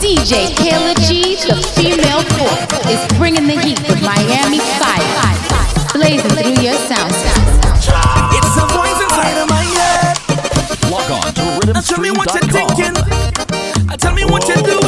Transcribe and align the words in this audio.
DJ 0.00 0.48
Kayla 0.56 0.96
G, 1.06 1.36
the 1.36 1.56
female 1.76 2.22
force, 2.40 2.88
is 2.88 3.18
bringing 3.18 3.46
the 3.46 3.52
heat 3.60 3.78
with 3.86 4.00
Miami 4.00 4.58
Fire, 4.80 5.36
blazing 5.92 6.30
through 6.30 6.62
your 6.64 6.72
sound 6.88 7.12
system. 7.12 7.44
It's 8.32 8.56
a 8.56 8.64
voice 8.72 8.96
inside 8.96 9.36
of 9.36 9.48
my 9.50 9.62
head. 9.62 10.16
Log 10.90 11.10
on 11.10 11.34
to 11.34 11.72
Now 11.72 11.80
tell 11.82 12.00
me 12.00 12.10
what 12.12 12.32
you're 12.32 12.48
thinking. 12.48 12.94
Tell 13.98 14.14
me 14.14 14.24
what 14.24 14.48
you're 14.48 14.56
doing 14.62 14.79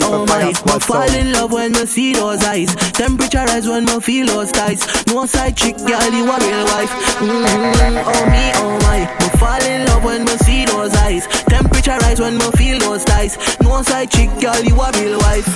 me, 0.00 0.06
oh 0.06 0.26
my, 0.26 0.52
Fire 0.52 0.74
me 0.74 0.80
fall 0.80 1.14
in 1.14 1.32
love 1.32 1.52
when 1.52 1.72
me 1.72 1.86
see 1.86 2.12
those 2.12 2.42
eyes. 2.44 2.74
Temperature 2.92 3.44
rise 3.44 3.68
when 3.68 3.84
me 3.84 4.00
feel 4.00 4.26
those 4.26 4.52
ties. 4.52 5.06
No 5.06 5.26
side 5.26 5.56
chick, 5.56 5.76
girl, 5.78 6.10
you 6.12 6.24
a 6.24 6.38
real 6.38 6.64
wife. 6.64 6.90
Mm-hmm. 7.20 7.98
Oh 8.06 8.24
me, 8.30 8.52
oh 8.56 8.78
my, 8.82 9.00
me 9.20 9.28
fall 9.38 9.62
in 9.62 9.86
love 9.86 10.04
when 10.04 10.24
me 10.24 10.36
see 10.38 10.64
those 10.64 10.94
eyes. 10.96 11.26
Temperature 11.48 11.98
rise 11.98 12.20
when 12.20 12.38
me 12.38 12.50
feel 12.52 12.78
those 12.78 13.04
ties. 13.04 13.36
No 13.60 13.82
side 13.82 14.10
chick, 14.10 14.30
girl, 14.40 14.62
you 14.62 14.80
a 14.80 14.90
real 14.92 15.18
wife. 15.20 15.48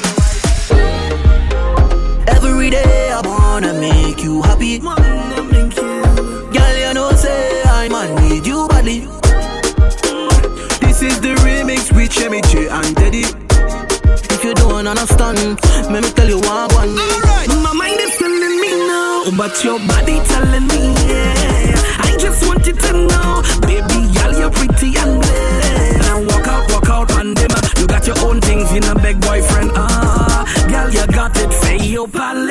Every 2.29 2.71
day 2.71 3.11
I 3.13 3.21
wanna 3.25 3.73
make 3.75 4.23
you 4.23 4.43
happy. 4.43 4.79
Girl, 4.79 6.77
you 6.79 6.95
know 6.95 7.13
say 7.13 7.63
I 7.65 7.89
man 7.89 8.15
need 8.29 8.47
you 8.47 8.69
badly. 8.69 9.01
This 10.81 11.03
is 11.03 11.21
the 11.21 11.35
remix 11.45 11.93
with 11.95 12.11
Chemi 12.11 12.43
J 12.51 12.69
and 12.69 12.97
Teddy. 12.97 13.46
You 14.47 14.55
don't 14.55 14.87
understand, 14.87 15.59
let 15.91 16.05
me 16.05 16.11
tell 16.11 16.29
you 16.29 16.39
one 16.39 16.71
one. 16.71 16.95
My 16.95 17.73
mind 17.75 17.99
is 17.99 18.17
telling 18.17 18.61
me 18.63 18.71
no, 18.87 19.33
but 19.37 19.65
your 19.65 19.81
body 19.91 20.21
telling 20.23 20.69
me 20.69 20.95
yeah. 21.11 21.75
I 22.07 22.17
just 22.17 22.47
want 22.47 22.65
you 22.65 22.75
to 22.75 22.93
know, 23.11 23.43
baby, 23.67 24.07
girl, 24.15 24.39
you're 24.39 24.51
pretty 24.55 24.95
and 25.03 25.21
blessed. 25.21 25.99
Now 26.07 26.23
walk 26.23 26.47
out, 26.47 26.71
walk 26.71 26.89
out, 26.89 27.09
pandema. 27.09 27.59
You 27.77 27.89
got 27.89 28.07
your 28.07 28.17
own 28.21 28.41
things 28.41 28.71
in 28.71 28.85
a 28.85 28.95
big 28.95 29.21
boyfriend. 29.21 29.73
Ah, 29.75 30.47
girl, 30.71 30.91
you 30.95 31.05
got 31.09 31.37
it. 31.39 31.53
Say 31.53 31.79
yo, 31.79 32.07
pale, 32.07 32.47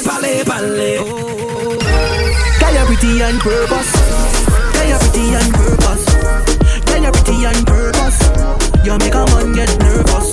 pale, 0.00 0.44
pale. 0.48 1.04
Oh. 1.04 1.76
Girl, 2.56 2.72
you're 2.72 2.86
pretty 2.88 3.20
on 3.20 3.36
purpose. 3.44 3.92
Girl, 4.72 4.88
you're 4.88 4.98
pretty 4.98 5.36
on 5.36 5.52
purpose. 5.52 6.04
Girl, 6.88 7.02
you're 7.04 7.12
pretty 7.12 7.44
on 7.44 7.64
purpose. 7.68 8.18
You 8.86 8.96
make 8.96 9.12
a 9.12 9.24
man 9.28 9.52
get 9.52 9.78
nervous, 9.78 10.32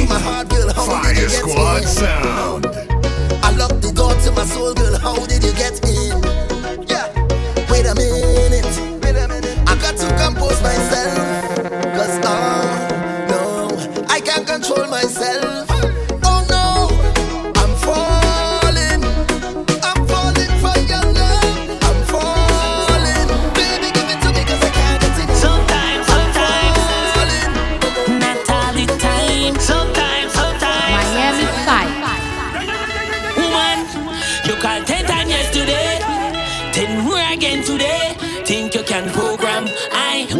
locked 0.00 0.08
Kayla 0.08 0.08
the 0.08 0.08
door 0.08 0.08
to 0.08 0.14
my 0.14 0.18
heart, 0.20 0.48
girl. 0.48 0.72
How 0.72 0.86
did 0.86 1.02
Fire 1.02 1.14
you 1.14 1.28
get 1.28 1.30
Squad 1.30 1.82
in? 1.82 1.88
sound. 1.88 2.66
I 3.44 3.50
love 3.56 3.82
the 3.82 3.92
door 3.92 4.14
to 4.14 4.32
my 4.32 4.44
soul, 4.44 4.74
girl. 4.74 4.98
How 4.98 5.26
did 5.26 5.44
you 5.44 5.52
get 5.52 5.84
in? 5.88 6.31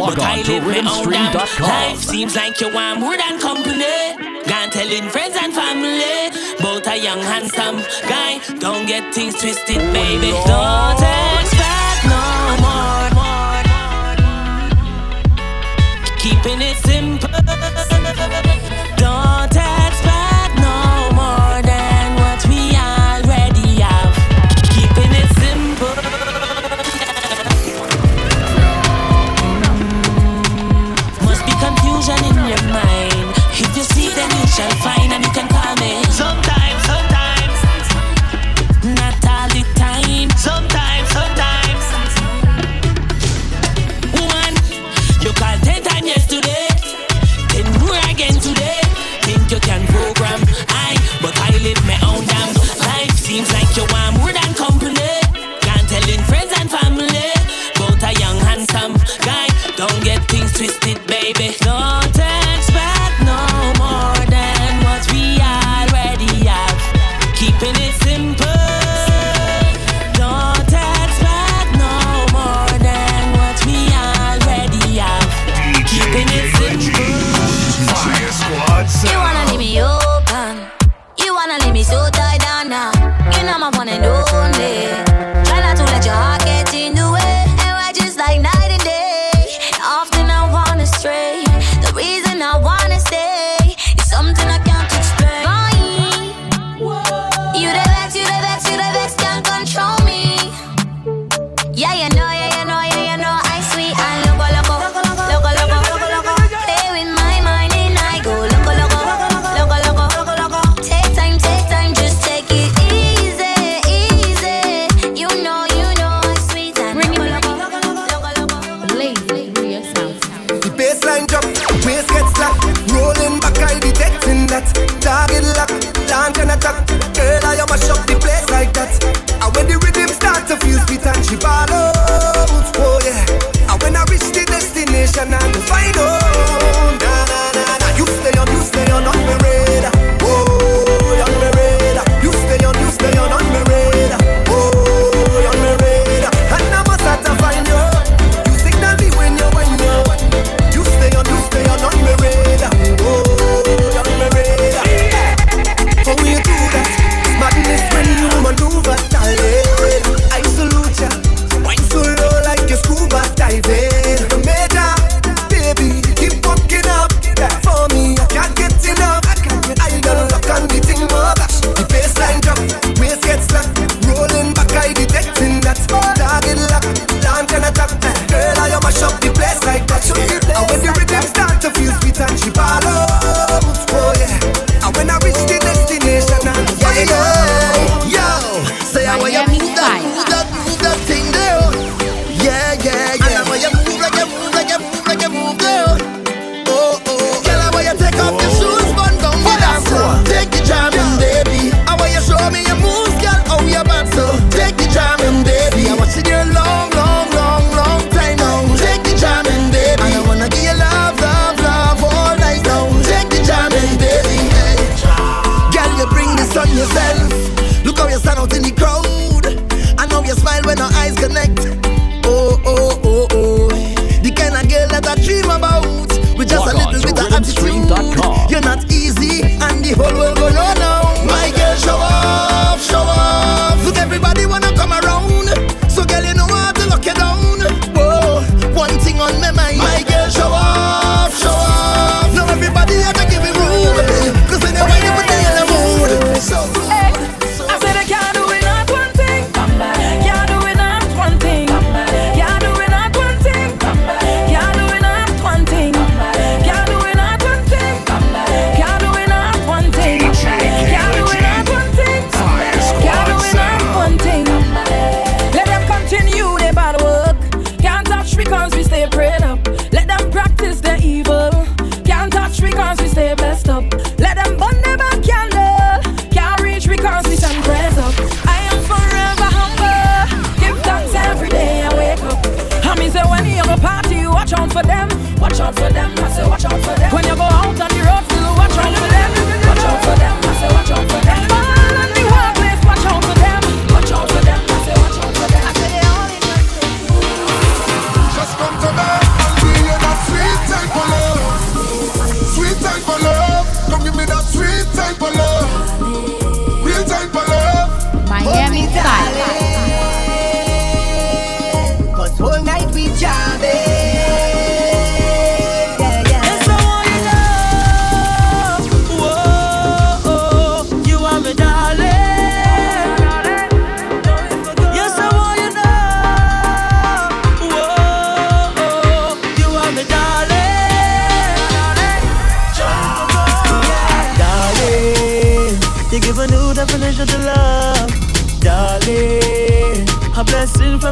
Log 0.03 0.15
but 0.15 0.23
on 0.25 0.31
I 0.31 0.41
to 0.41 0.51
live 0.51 0.83
my 0.83 0.91
own 0.91 1.09
damn 1.09 1.31
rhythmstream.com. 1.31 1.69
life. 1.69 1.99
Seems 1.99 2.35
like 2.35 2.59
you 2.59 2.73
want 2.73 2.99
more 2.99 3.15
than 3.15 3.39
company. 3.39 3.97
Gone 4.43 4.69
telling 4.69 5.07
friends 5.09 5.35
and 5.41 5.53
family, 5.53 6.29
both 6.59 6.85
a 6.87 6.97
young 6.97 7.21
handsome 7.21 7.77
guy. 8.09 8.39
Don't 8.59 8.85
get 8.85 9.13
things 9.15 9.39
twisted, 9.39 9.77
oh, 9.79 9.93
baby. 9.93 10.31
Don't 10.43 10.99
expect 11.39 12.03
no 12.11 12.19
more. 12.63 12.83
Keeping 16.17 16.61
it 16.61 16.75
simple. 16.83 17.22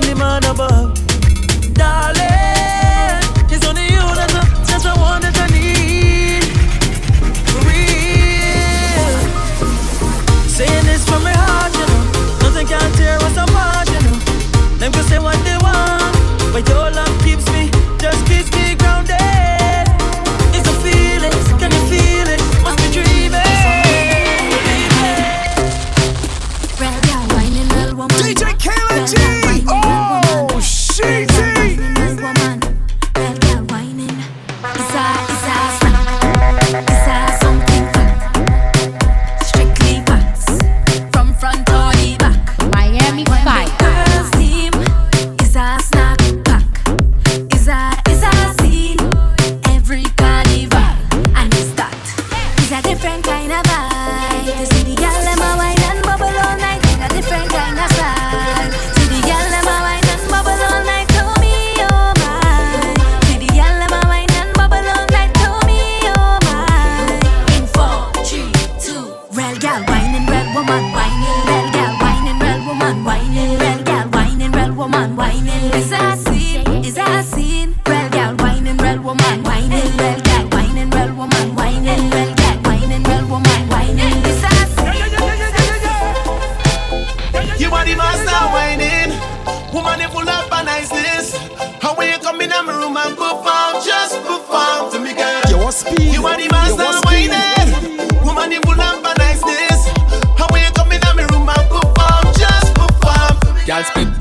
The 0.02 0.16
man 0.16 0.41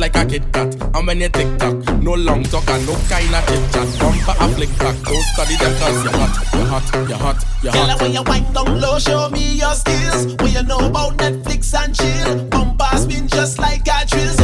like 0.00 0.16
a 0.16 0.24
kid 0.24 0.44
Kat. 0.52 0.74
I'm 0.94 1.08
in 1.10 1.30
tick 1.30 1.58
tock, 1.58 1.76
No 2.02 2.14
long 2.14 2.42
talk 2.44 2.68
and 2.70 2.86
no 2.86 2.94
kind 3.08 3.34
of 3.34 3.46
chit 3.46 3.72
chat. 3.72 3.88
Bumper 4.00 4.34
a 4.40 4.48
flick 4.54 4.72
back. 4.78 4.96
Don't 5.04 5.24
study 5.32 5.56
that 5.60 5.72
cause 5.80 6.04
you're 6.04 6.16
hot, 6.16 6.34
you're 6.54 6.64
hot, 6.64 7.08
you're 7.08 7.18
hot, 7.18 7.44
you're 7.62 7.72
hot. 7.72 7.86
Tell 7.86 7.98
when 7.98 8.12
you 8.12 8.22
wind 8.22 8.54
down 8.54 8.80
low, 8.80 8.98
show 8.98 9.28
me 9.28 9.58
your 9.58 9.74
skills. 9.74 10.34
When 10.40 10.52
you 10.52 10.62
know 10.62 10.78
about 10.78 11.18
Netflix 11.18 11.74
and 11.74 11.94
chill. 11.94 12.44
Bumper 12.48 12.96
spin 12.96 13.28
just 13.28 13.58
like 13.58 13.86
a 13.86 14.06
drill. 14.06 14.39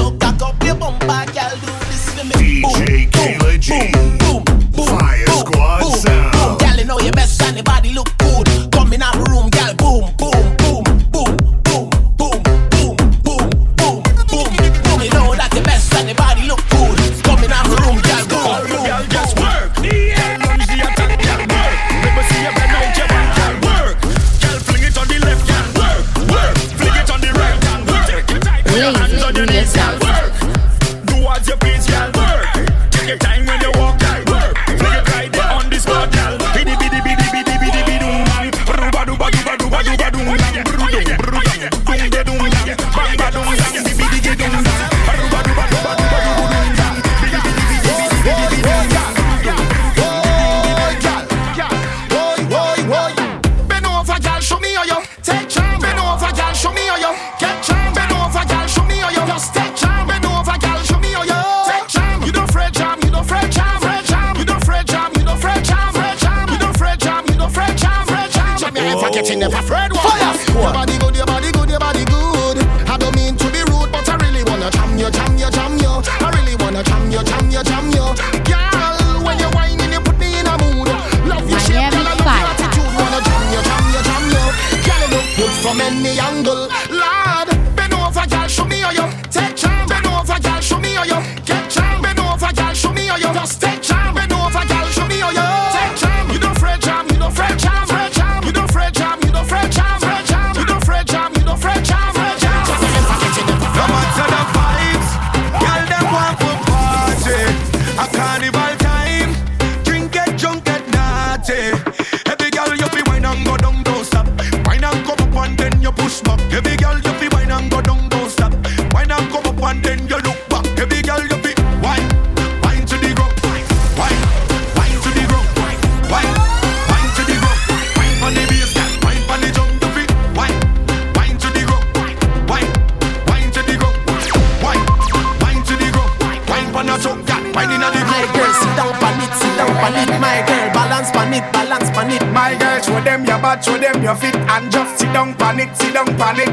your 143.37 143.43
batch 143.43 143.69
with 143.69 143.81
them, 143.83 144.03
your 144.03 144.15
fit, 144.15 144.35
and 144.35 144.73
just 144.73 144.99
sit 144.99 145.13
down, 145.13 145.35
panic, 145.35 145.69
sit 145.75 145.93
down, 145.93 146.07
panic. 146.17 146.47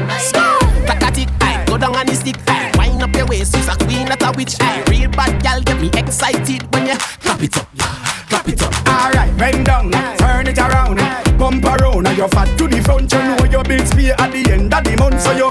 Cut 0.86 1.00
that 1.00 1.16
it, 1.16 1.30
I 1.40 1.64
go 1.64 1.78
down 1.78 1.96
on 1.96 2.06
the 2.06 2.14
stick, 2.14 2.36
I 2.46 2.70
wind 2.76 3.02
up 3.02 3.14
your 3.14 3.26
waist, 3.26 3.56
you're 3.56 3.72
a 3.72 3.76
queen, 3.76 4.06
not 4.06 4.22
a 4.22 4.32
witch, 4.36 4.56
I 4.60 4.82
real 4.90 5.10
bad 5.10 5.42
gal, 5.42 5.62
get 5.62 5.80
me 5.80 5.88
excited 5.94 6.62
when 6.72 6.86
you 6.86 6.96
clap 6.96 7.40
it 7.42 7.56
up, 7.56 7.68
clap 8.28 8.48
it 8.48 8.62
up. 8.62 8.74
Alright, 8.86 9.36
bend 9.38 9.66
down, 9.66 9.90
turn 10.18 10.46
it 10.46 10.58
around, 10.58 10.98
bump 11.38 11.64
around, 11.64 12.06
and 12.06 12.18
you're 12.18 12.28
fat 12.28 12.52
to 12.58 12.68
the 12.68 12.82
front, 12.82 13.10
you 13.12 13.18
know 13.18 13.44
your 13.50 13.64
bills 13.64 13.92
pay 13.94 14.10
at 14.10 14.30
the 14.30 14.52
end 14.52 14.74
of 14.74 14.84
the 14.84 14.96
month, 14.96 15.20
so 15.22 15.32
you 15.32 15.48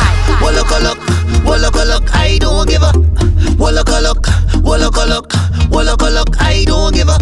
I 2.14 2.38
don't 2.40 2.68
give 2.68 2.84
up. 2.84 2.96
Walla 3.60 3.84
look, 4.02 4.26
walla 4.64 4.88
look, 5.06 5.34
walla 5.72 5.96
look, 6.10 6.42
I 6.42 6.64
don't 6.66 6.94
give 6.94 7.10
up. 7.10 7.22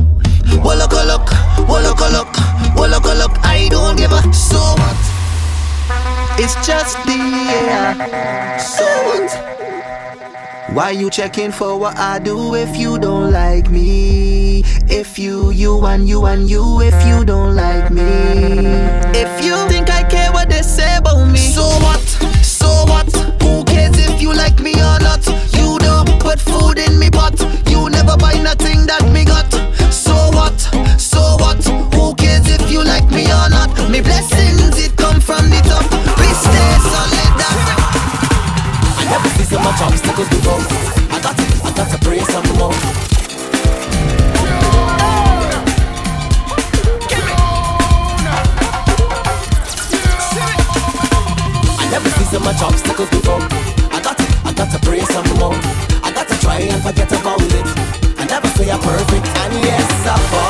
Walla 0.64 0.88
look, 0.88 1.30
walla 1.68 2.10
look, 2.12 2.36
walla 2.76 3.14
look, 3.16 3.38
I 3.44 3.68
don't 3.70 3.98
give 3.98 4.12
up. 4.12 4.34
So 4.34 4.58
what? 4.58 4.98
It's 6.40 6.56
just 6.66 6.98
the 7.06 7.18
air. 7.50 8.60
So 8.60 8.86
what? 9.08 9.30
Why 10.74 10.92
you 10.92 11.10
checking 11.10 11.52
for 11.52 11.80
what 11.80 11.98
I 11.98 12.20
do 12.20 12.54
if 12.56 12.78
you 12.78 13.00
don't 13.00 13.32
like 13.32 13.70
me? 13.70 14.64
If 14.88 15.18
you, 15.18 15.50
you 15.52 15.84
and 15.86 16.08
you 16.08 16.26
and 16.26 16.50
you, 16.50 16.82
if 16.82 17.08
you 17.08 17.26
don't 17.26 17.56
like 17.56 17.92
me. 17.92 18.04
If 18.04 19.44
you 19.44 19.56
think 19.68 19.90
I 19.90 20.04
care 20.04 20.32
what 20.32 20.49
say 20.70 20.96
about 20.98 21.26
me? 21.26 21.40
So 21.40 21.66
what? 21.82 22.06
So 22.46 22.70
what? 22.86 23.10
Who 23.42 23.64
cares 23.66 23.98
if 23.98 24.22
you 24.22 24.34
like 24.34 24.60
me 24.62 24.74
or 24.74 25.00
not? 25.02 25.26
You 25.58 25.80
don't 25.80 26.20
put 26.22 26.40
food 26.40 26.78
in 26.78 27.00
me 27.00 27.10
pot. 27.10 27.36
You 27.68 27.90
never 27.90 28.16
buy 28.16 28.36
nothing 28.36 28.86
that 28.86 29.04
me 29.12 29.26
got. 29.26 29.50
So 29.92 30.14
what? 30.38 30.60
So 31.02 31.22
what? 31.42 31.64
Who 31.96 32.14
cares 32.16 32.48
if 32.48 32.72
you 32.72 32.84
like 32.84 33.10
me 33.10 33.26
or 33.26 33.50
not? 33.50 33.70
Me 33.90 34.00
blessings 34.02 34.78
it 34.78 34.96
come 34.96 35.20
from 35.20 35.50
the 35.50 35.60
top. 35.66 35.86
We 36.22 36.30
stay 36.46 36.72
solid. 36.94 37.34
I 39.00 39.04
never 39.10 39.30
see 39.36 39.48
so 39.50 39.58
much 39.60 39.82
obstacles 39.82 40.30
before. 40.30 40.62
I 41.10 41.20
gotta, 41.20 41.44
I 41.66 41.72
got 41.74 41.90
to 41.92 41.98
praise 42.06 42.28
some 42.30 42.46
more. 42.58 42.99
much 52.54 52.62
obstacles 52.64 53.10
before. 53.10 53.42
I 53.92 54.02
got 54.02 54.20
it, 54.20 54.30
I 54.44 54.54
got 54.54 54.72
to 54.72 54.80
pray 54.80 55.02
some 55.02 55.28
more. 55.38 55.54
I 56.04 56.12
got 56.12 56.28
to 56.30 56.36
try 56.40 56.58
and 56.60 56.82
forget 56.82 57.12
about 57.12 57.42
it. 57.42 57.68
I 58.18 58.26
never 58.26 58.48
say 58.58 58.72
I'm 58.72 58.80
perfect, 58.80 59.28
and 59.28 59.54
yes, 59.64 60.08
I 60.08 60.18
fall. 60.32 60.49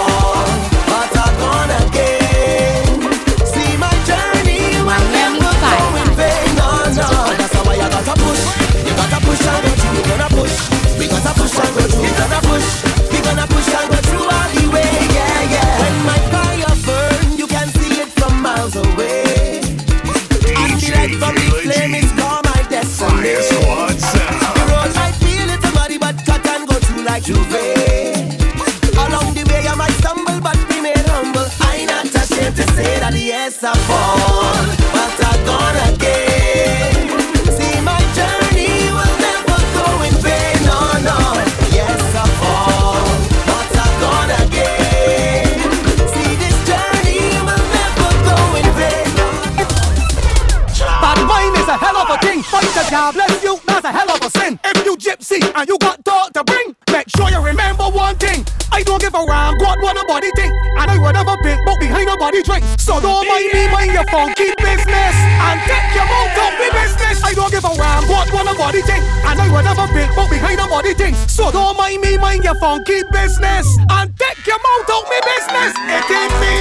body 68.69 68.85
thing, 68.85 69.01
and 69.25 69.41
I 69.41 69.49
never 69.49 69.87
build 69.93 70.11
but 70.15 70.29
behind 70.29 70.59
a 70.59 70.67
body 70.67 70.93
thing. 70.93 71.15
So 71.25 71.49
don't 71.49 71.75
mind 71.75 72.01
me, 72.01 72.17
mind 72.17 72.43
your 72.43 72.53
funky 72.61 73.01
business, 73.11 73.65
and 73.89 74.13
take 74.13 74.45
your 74.45 74.61
mouth 74.61 74.89
out 74.93 75.09
me 75.09 75.17
business. 75.25 75.73
It 75.89 76.05
ain't 76.05 76.33
me 76.37 76.53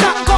that 0.00 0.29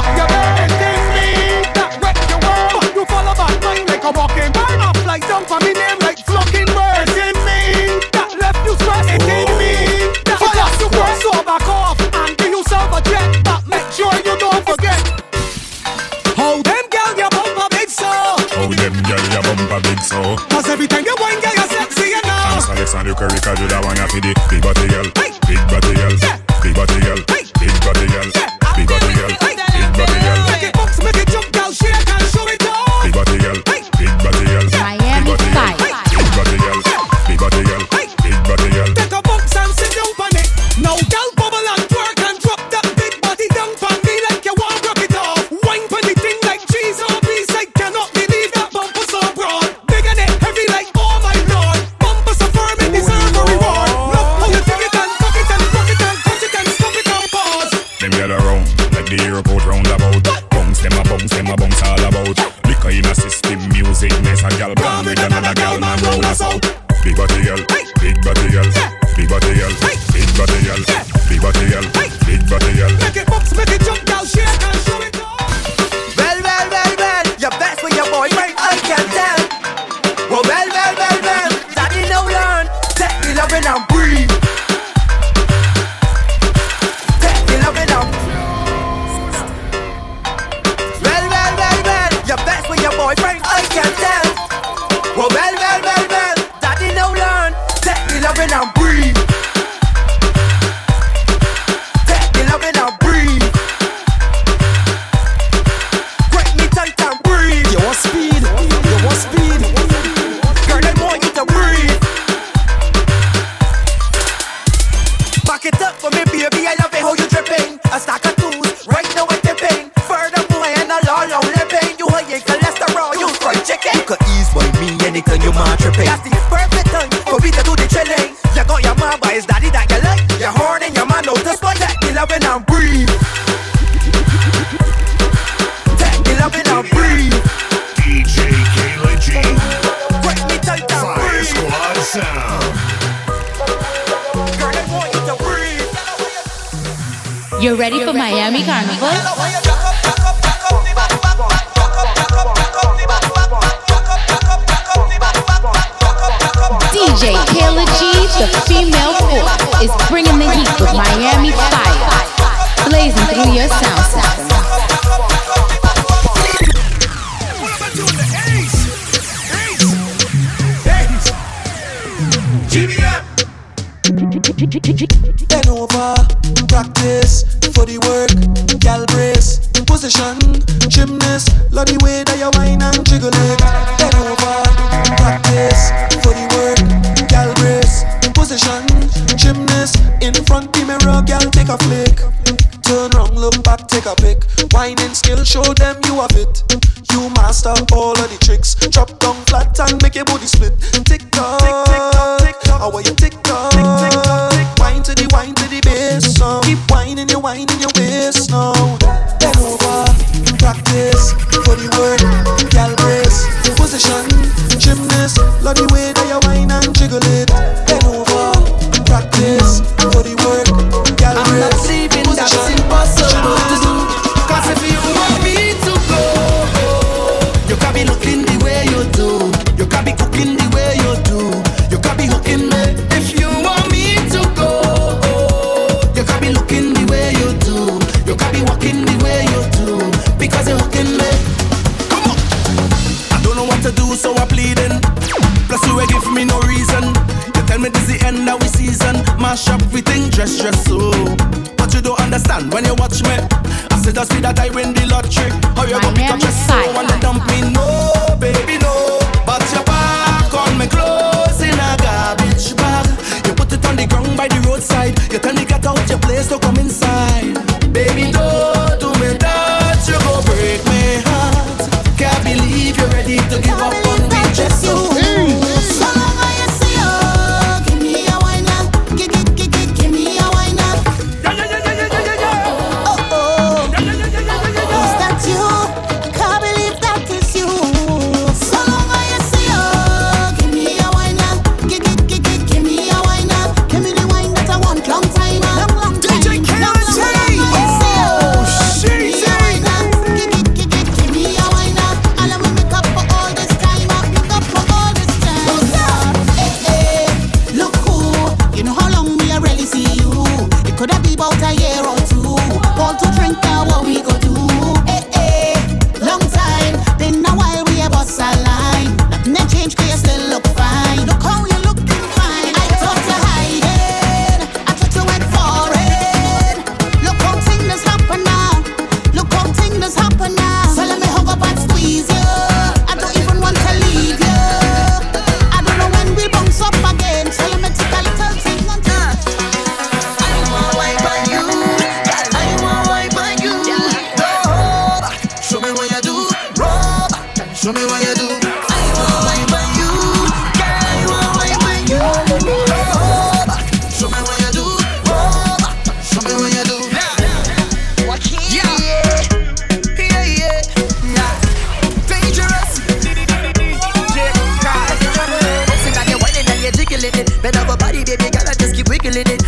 I 369.25 369.62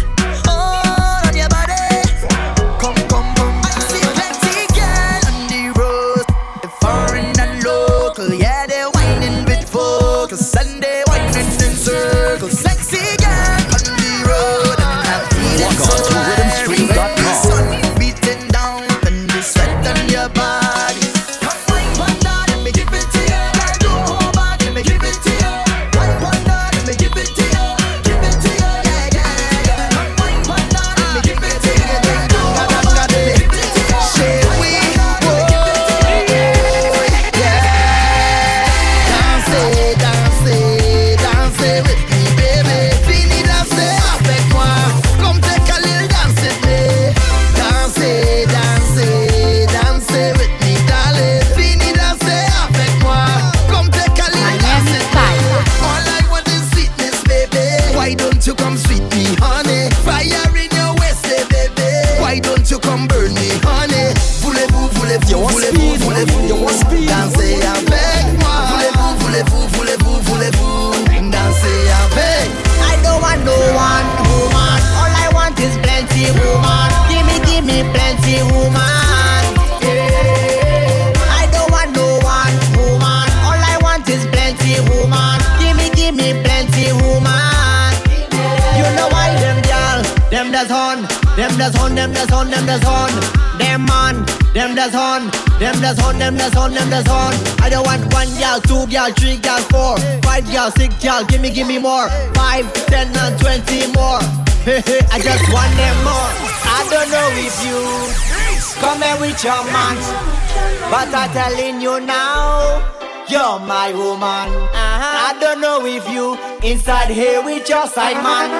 start 111.15 111.31
telling 111.31 111.79
you 111.79 112.01
now. 112.01 112.91
You're 113.29 113.59
my 113.59 113.93
woman. 113.95 114.51
Uh-huh. 114.75 115.27
I 115.27 115.39
don't 115.39 115.61
know 115.61 115.79
if 115.85 116.03
you 116.11 116.35
inside 116.61 117.09
here 117.09 117.41
with 117.41 117.69
your 117.69 117.87
side 117.87 118.19
man, 118.19 118.51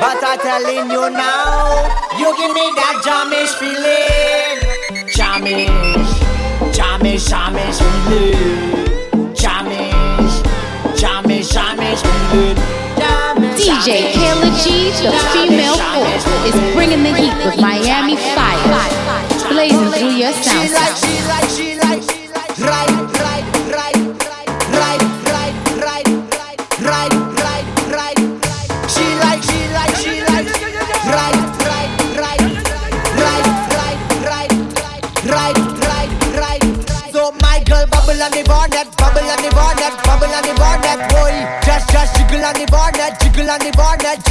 but 0.00 0.16
I'm 0.24 0.38
telling 0.40 0.88
you 0.88 1.04
now. 1.10 1.84
You 2.16 2.32
give 2.40 2.52
me 2.56 2.64
that 2.80 2.96
jamish 3.04 3.52
feeling, 3.60 4.56
jamish, 5.12 5.68
jamish, 6.72 7.28
jamish 7.28 7.78
feeling, 8.08 9.34
jamish, 9.36 10.36
jamish, 10.96 11.52
jamish 11.52 12.02
feeling. 12.32 12.56
DJ 13.60 14.16
Kayla 14.16 14.48
G, 14.64 14.88
the 15.04 15.12
female 15.32 15.76
force, 15.92 16.24
is 16.48 16.56
bringing 16.74 17.02
the 17.02 17.12
heat 17.12 17.36
with 17.44 17.60
Miami 17.60 18.16
Fire, 18.16 19.48
blazing 19.50 19.92
through 19.92 20.16
your 20.16 20.32
sound. 20.32 21.05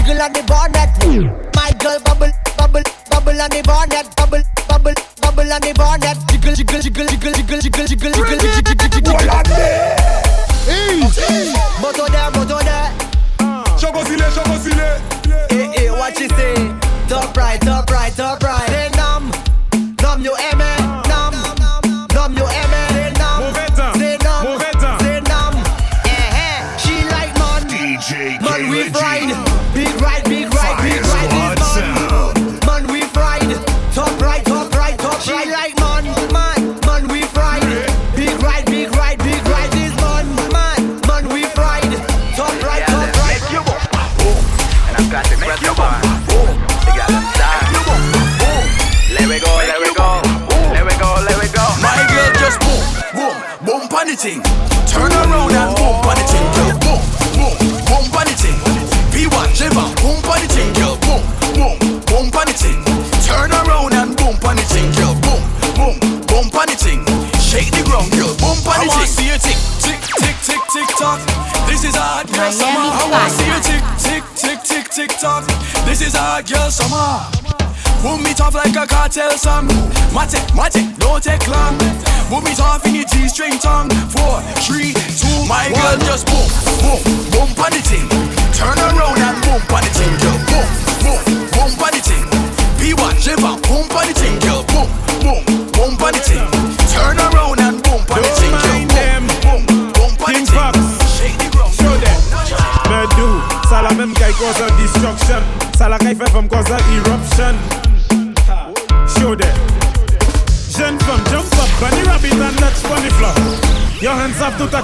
jiggle 0.05 0.21
at 0.21 0.33
the 0.33 0.43
bar 0.43 0.69
that 0.69 0.97
way. 1.07 1.44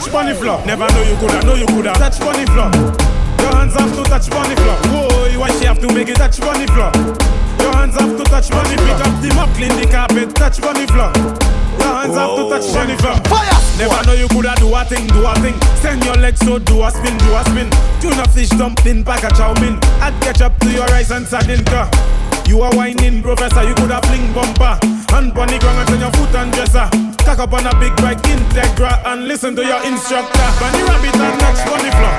touch 0.01 0.11
bunny 0.11 0.33
flop. 0.33 0.65
Never 0.65 0.87
know 0.89 1.03
you 1.03 1.15
coulda, 1.17 1.45
know 1.45 1.55
you 1.55 1.65
coulda 1.67 1.93
touch 1.93 2.19
bunny 2.19 2.45
flop. 2.45 2.73
Your 2.73 3.55
hands 3.55 3.73
have 3.73 3.95
to 3.95 4.03
touch 4.03 4.29
bunny 4.29 4.55
flop. 4.55 4.85
Whoa, 4.87 5.39
why 5.39 5.51
she 5.59 5.65
have 5.65 5.79
to 5.79 5.93
make 5.93 6.09
it 6.09 6.15
touch 6.15 6.39
bunny 6.39 6.65
flop? 6.67 6.95
Your 6.95 7.73
hands 7.75 7.95
have 7.99 8.17
to 8.17 8.23
touch 8.23 8.49
bunny 8.49 8.77
flop. 8.77 8.97
Pick 8.97 9.07
up 9.07 9.21
the 9.21 9.33
mop, 9.35 9.49
clean 9.55 9.73
the 9.79 9.87
carpet, 9.91 10.35
touch 10.35 10.61
bunny 10.61 10.87
flop. 10.87 11.15
Your 11.15 11.93
hands 11.93 12.15
Whoa. 12.15 12.17
have 12.17 12.35
to 12.37 12.43
touch 12.49 12.73
bunny 12.73 12.97
flop. 12.97 13.27
Fire! 13.27 13.61
Never 13.77 14.05
know 14.05 14.13
you 14.13 14.27
coulda 14.29 14.53
do 14.57 14.73
a 14.73 14.83
thing, 14.85 15.07
do 15.07 15.25
a 15.25 15.33
thing. 15.35 15.59
Send 15.77 16.03
your 16.03 16.15
legs 16.15 16.39
so 16.39 16.57
do 16.57 16.83
a 16.83 16.91
spin, 16.91 17.17
do 17.17 17.35
a 17.35 17.43
spin. 17.45 17.69
Tuna 18.01 18.27
fish 18.29 18.49
dumpling, 18.49 19.03
pack 19.03 19.23
a 19.23 19.29
chow 19.35 19.53
mein. 19.61 19.77
Add 20.01 20.19
ketchup 20.21 20.57
to 20.59 20.71
your 20.71 20.85
rice 20.87 21.11
and 21.11 21.27
sardine. 21.27 21.63
Car. 21.65 21.89
You 22.47 22.61
are 22.61 22.73
whining 22.75 23.21
professor, 23.21 23.63
you 23.63 23.75
could 23.75 23.91
have 23.91 24.03
fling 24.05 24.33
bumper. 24.33 24.77
Hand 25.11 25.33
bunny 25.33 25.59
ground 25.59 25.79
and 25.79 25.87
turn 25.89 25.99
your 25.99 26.11
foot 26.11 26.35
and 26.35 26.51
dresser. 26.53 26.87
Cock 27.25 27.39
up 27.39 27.53
on 27.53 27.65
a 27.67 27.73
big 27.79 27.95
bike, 27.97 28.21
Integra, 28.23 29.01
and 29.05 29.27
listen 29.27 29.55
to 29.55 29.63
your 29.63 29.81
instructor. 29.85 30.47
Bunny 30.59 30.83
rabbit 30.83 31.15
and 31.15 31.39
touch 31.39 31.61
bunny 31.65 31.91
floor. 31.91 32.15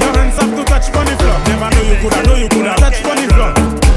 Your 0.00 0.12
hands 0.16 0.36
have 0.36 0.54
to 0.56 0.64
touch 0.64 0.92
bunny 0.92 1.14
floor. 1.16 1.38
Never 1.48 1.68
know 1.74 1.82
you 1.82 1.96
coulda, 2.00 2.22
know 2.22 2.36
you 2.36 2.48
coulda 2.48 2.74
touch 2.76 3.02
bunny 3.02 3.26
floor. 3.28 3.87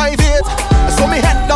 five 0.00 0.20
eight. 0.20 0.46
So 0.96 1.06
me 1.06 1.18
head 1.20 1.49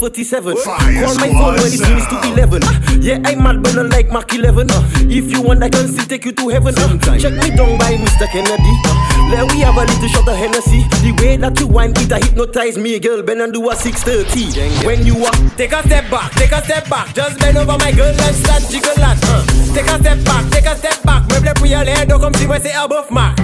286 0.00 0.56
84 0.56 0.56
47. 0.56 0.56
Call 0.56 1.14
my 1.20 1.28
phone 1.28 1.54
when 1.60 1.68
it's 1.68 1.80
minutes 1.80 2.08
to 2.08 2.16
11. 2.32 2.62
Yeah, 3.04 3.20
I'm 3.24 3.42
mad, 3.44 3.62
but 3.62 3.76
not 3.76 3.90
like 3.92 4.08
Mark 4.10 4.32
11. 4.32 4.70
Uh. 4.70 4.80
If 5.12 5.30
you 5.30 5.42
want, 5.42 5.62
I 5.62 5.68
can 5.68 5.88
still 5.88 6.06
take 6.06 6.24
you 6.24 6.32
to 6.32 6.48
heaven. 6.48 6.74
Uh. 6.76 6.96
Check 7.20 7.36
me 7.36 7.52
down 7.52 7.76
by 7.76 8.00
Mr. 8.00 8.24
Kennedy. 8.32 8.74
Uh. 8.88 9.28
Let 9.30 9.52
we 9.52 9.60
have 9.60 9.76
a 9.76 9.84
little 9.84 10.08
shot 10.08 10.28
of 10.28 10.36
Hennessy. 10.36 10.88
The 11.04 11.12
way 11.20 11.36
that 11.36 11.60
you 11.60 11.66
whine, 11.68 11.92
it 11.96 12.10
a 12.10 12.16
hypnotize 12.16 12.78
me, 12.78 12.98
girl. 12.98 13.22
Bend 13.22 13.42
and 13.42 13.52
do 13.52 13.68
a 13.68 13.76
630. 13.76 14.86
When 14.86 15.04
you 15.04 15.20
walk, 15.20 15.36
take 15.56 15.72
a 15.72 15.82
step 15.84 16.10
back, 16.10 16.32
take 16.32 16.52
a 16.52 16.62
step 16.64 16.88
back. 16.88 17.14
Just 17.14 17.38
bend 17.38 17.58
over 17.58 17.76
my 17.76 17.92
girl 17.92 18.08
and 18.08 18.36
start 18.36 18.64
jiggle 18.70 18.96
that. 18.96 19.20
Uh. 19.28 19.44
Take 19.74 19.86
a 19.86 19.98
step 20.00 20.24
back, 20.24 20.50
take 20.50 20.66
a 20.66 20.76
step 20.76 21.02
back. 21.04 21.28
Meuble 21.28 21.52
pour 21.54 21.66
y 21.66 21.74
aller, 21.74 22.06
donc 22.06 22.22
comme 22.22 22.34
si 22.34 22.46
moi 22.46 22.56
c'est 22.58 22.72
above 22.74 23.10
mark. 23.10 23.36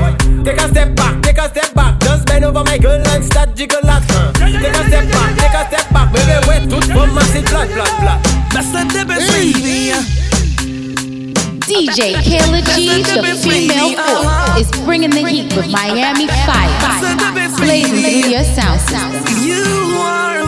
Take 0.45 0.61
a 0.61 0.69
step 0.69 0.97
back, 0.97 1.21
take 1.23 1.39
a 1.39 1.49
step 1.49 1.75
back. 1.75 2.01
Just 2.01 2.25
bend 2.27 2.45
over 2.45 2.65
my 2.65 2.79
girl 2.79 3.01
and 3.13 3.25
start 3.25 3.55
jiggle 3.55 3.83
that. 3.83 4.03
Uh. 4.11 4.36
Take 4.47 4.71
a 4.71 4.85
step 4.87 5.11
back, 5.11 5.31
take 5.39 5.55
a 5.55 5.63
step 5.67 5.93
back. 5.93 6.09
Meuble 6.15 6.47
wet, 6.47 6.71
tout 6.71 6.85
from 6.85 7.15
massive 7.15 7.45
blood, 7.47 7.69
blood, 7.75 7.95
blood. 8.01 8.21
That's 8.55 8.71
the 8.71 8.83
difference, 8.95 9.27
baby. 9.35 9.91
DJ 11.67 12.15
Kayla 12.23 12.63
G, 12.77 13.03
the 13.03 13.35
female 13.43 13.91
force, 13.99 14.61
is 14.61 14.71
bringing 14.85 15.11
the 15.11 15.27
heat 15.27 15.55
with 15.57 15.69
Miami 15.71 16.29
Fire, 16.47 16.95
blazing 17.59 18.03
through 18.23 18.31
your 18.31 18.45
sound 18.45 18.81
system. 18.81 19.35
You 19.43 19.65
are 19.99 20.46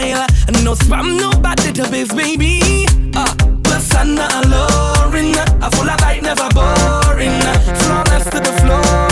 profile. 0.00 0.26
No 0.62 0.74
spam, 0.74 1.18
no 1.18 1.30
bad 1.40 1.58
database, 1.58 2.14
baby. 2.16 2.86
Uh, 3.14 3.34
persona 3.62 4.28
alluring. 4.32 5.34
I 5.36 5.70
full 5.72 5.88
of 5.88 6.00
light, 6.00 6.22
never 6.22 6.48
boring. 6.54 7.40
Flawless 7.80 8.24
to 8.24 8.40
the 8.40 8.52
flooring. 8.60 9.09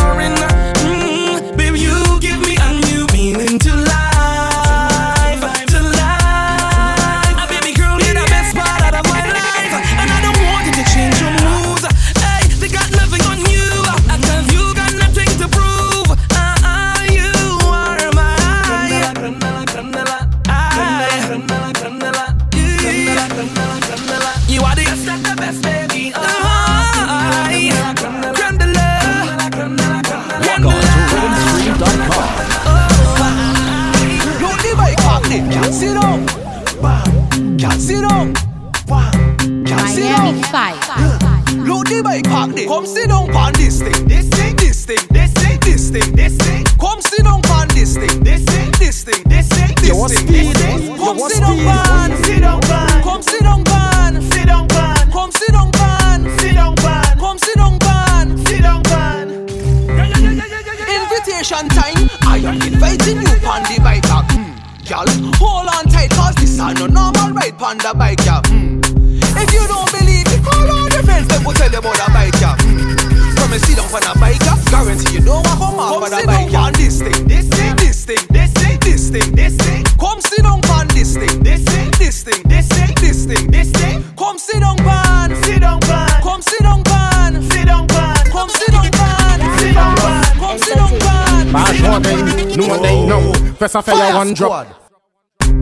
No. 93.69 93.75
First 93.75 93.77
I 93.77 93.81
fire 93.83 94.15
one 94.15 94.35
drop. 94.35 94.67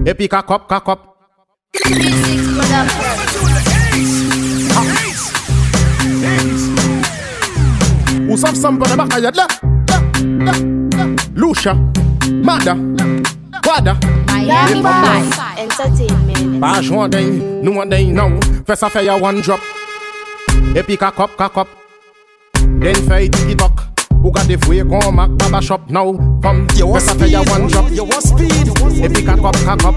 Epic 0.06 0.32
a 0.32 0.42
cup, 0.42 0.68
cock 0.68 0.88
up. 0.88 1.16
Who 8.26 8.36
some 8.36 8.54
some 8.54 8.82
on 8.82 8.88
the 8.88 8.96
back 8.96 9.16
of 9.16 9.22
your 9.22 9.32
la, 9.32 9.46
la, 9.88 9.98
la, 10.42 10.52
la. 10.96 11.16
Lucia, 11.34 11.74
Mada, 12.42 12.74
Wada. 13.64 13.98
Miami 14.26 14.82
Fire. 14.82 15.58
Entertainment. 15.58 16.60
Bash 16.60 16.90
one 16.90 17.10
day, 17.10 17.30
no 17.62 17.70
one 17.72 17.88
day, 17.88 18.10
no. 18.10 18.40
First 18.64 18.82
I 18.84 18.88
fire 18.88 19.20
one 19.20 19.40
drop. 19.40 19.60
Epic 20.76 21.02
a 21.02 21.10
cup, 21.12 21.36
cock 21.36 21.56
up. 21.56 21.68
Then 22.54 22.94
fire 23.08 23.28
tiki 23.28 23.54
talk. 23.54 23.85
Ou 24.26 24.32
gade 24.32 24.56
vwe 24.64 24.82
kon 24.90 25.12
mak 25.14 25.30
baba 25.38 25.60
shop 25.62 25.84
nou. 25.94 26.16
Fom, 26.42 26.64
beka 26.74 27.14
fe 27.14 27.28
ya 27.30 27.44
one 27.46 27.68
drop. 27.70 27.86
Epi 28.98 29.22
ka 29.22 29.36
kop 29.38 29.54
ka 29.62 29.76
kop 29.78 29.94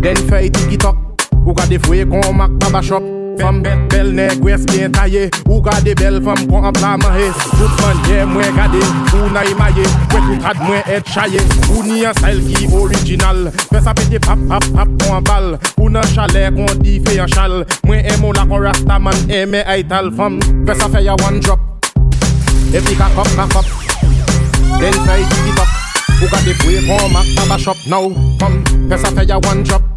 Den 0.00 0.16
fe 0.30 0.46
iti 0.46 0.62
ki 0.70 0.78
tok 0.80 0.96
Ou 1.44 1.52
gade 1.52 1.76
vwe 1.84 2.06
kon 2.08 2.38
mak 2.38 2.54
baba 2.62 2.80
shop. 2.80 3.04
Fom, 3.36 3.60
bel 3.92 4.14
ne 4.16 4.30
gwes 4.40 4.64
bien 4.72 4.96
taye. 4.96 5.28
Ou 5.50 5.60
gade 5.60 5.92
bel 6.00 6.16
fom 6.24 6.46
kon 6.48 6.64
ap 6.70 6.80
la 6.80 6.96
mahe. 6.96 7.28
Tout 7.58 7.84
manye 7.84 8.24
mwen 8.32 8.56
gade 8.56 8.80
Ou 9.12 9.28
na 9.34 9.44
e 9.44 9.52
imaye, 9.52 9.84
kwen 10.08 10.30
tout 10.30 10.48
ad 10.48 10.64
mwen 10.64 10.80
et 10.88 11.12
chaye. 11.12 11.44
Ou 11.74 11.84
ni 11.84 12.06
an 12.08 12.16
style 12.16 12.40
ki 12.48 12.72
orijinal 12.72 13.50
Fes 13.66 13.84
apete 13.84 14.22
pap 14.24 14.48
pap 14.48 14.64
pap 14.72 14.96
kon 15.04 15.28
bal. 15.28 15.58
Ou 15.76 15.92
nan 15.92 16.08
chale 16.14 16.48
kon 16.56 16.72
di 16.80 16.96
fe 17.04 17.20
yon 17.20 17.28
chal. 17.36 17.66
Mwen 17.84 18.14
emo 18.14 18.32
la 18.32 18.48
kon 18.48 18.64
rastaman 18.64 19.26
eme 19.28 19.60
aital 19.68 20.08
Fom, 20.16 20.40
beka 20.64 20.88
fe 20.88 21.04
ya 21.04 21.20
one 21.20 21.44
drop. 21.44 21.79
Epi 22.70 22.94
ka 22.94 23.10
kop 23.16 23.26
ka 23.34 23.46
kop 23.50 23.66
Den 24.78 24.94
fay 25.06 25.22
tiki 25.30 25.52
tok 25.58 25.70
Ou 26.22 26.28
ka 26.30 26.38
de 26.46 26.54
fwe 26.62 26.78
kon 26.86 27.10
mak 27.10 27.26
baba 27.34 27.58
shop? 27.58 27.78
Now 27.90 28.06
fè 28.90 28.96
sa 28.98 29.10
fè 29.16 29.26
ya 29.26 29.42
one 29.50 29.64
drop 29.66 29.89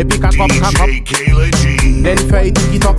epi 0.00 0.18
kakop 0.18 0.50
kakop 0.62 0.90
Den 2.02 2.16
fey 2.30 2.50
tikitok. 2.52 2.96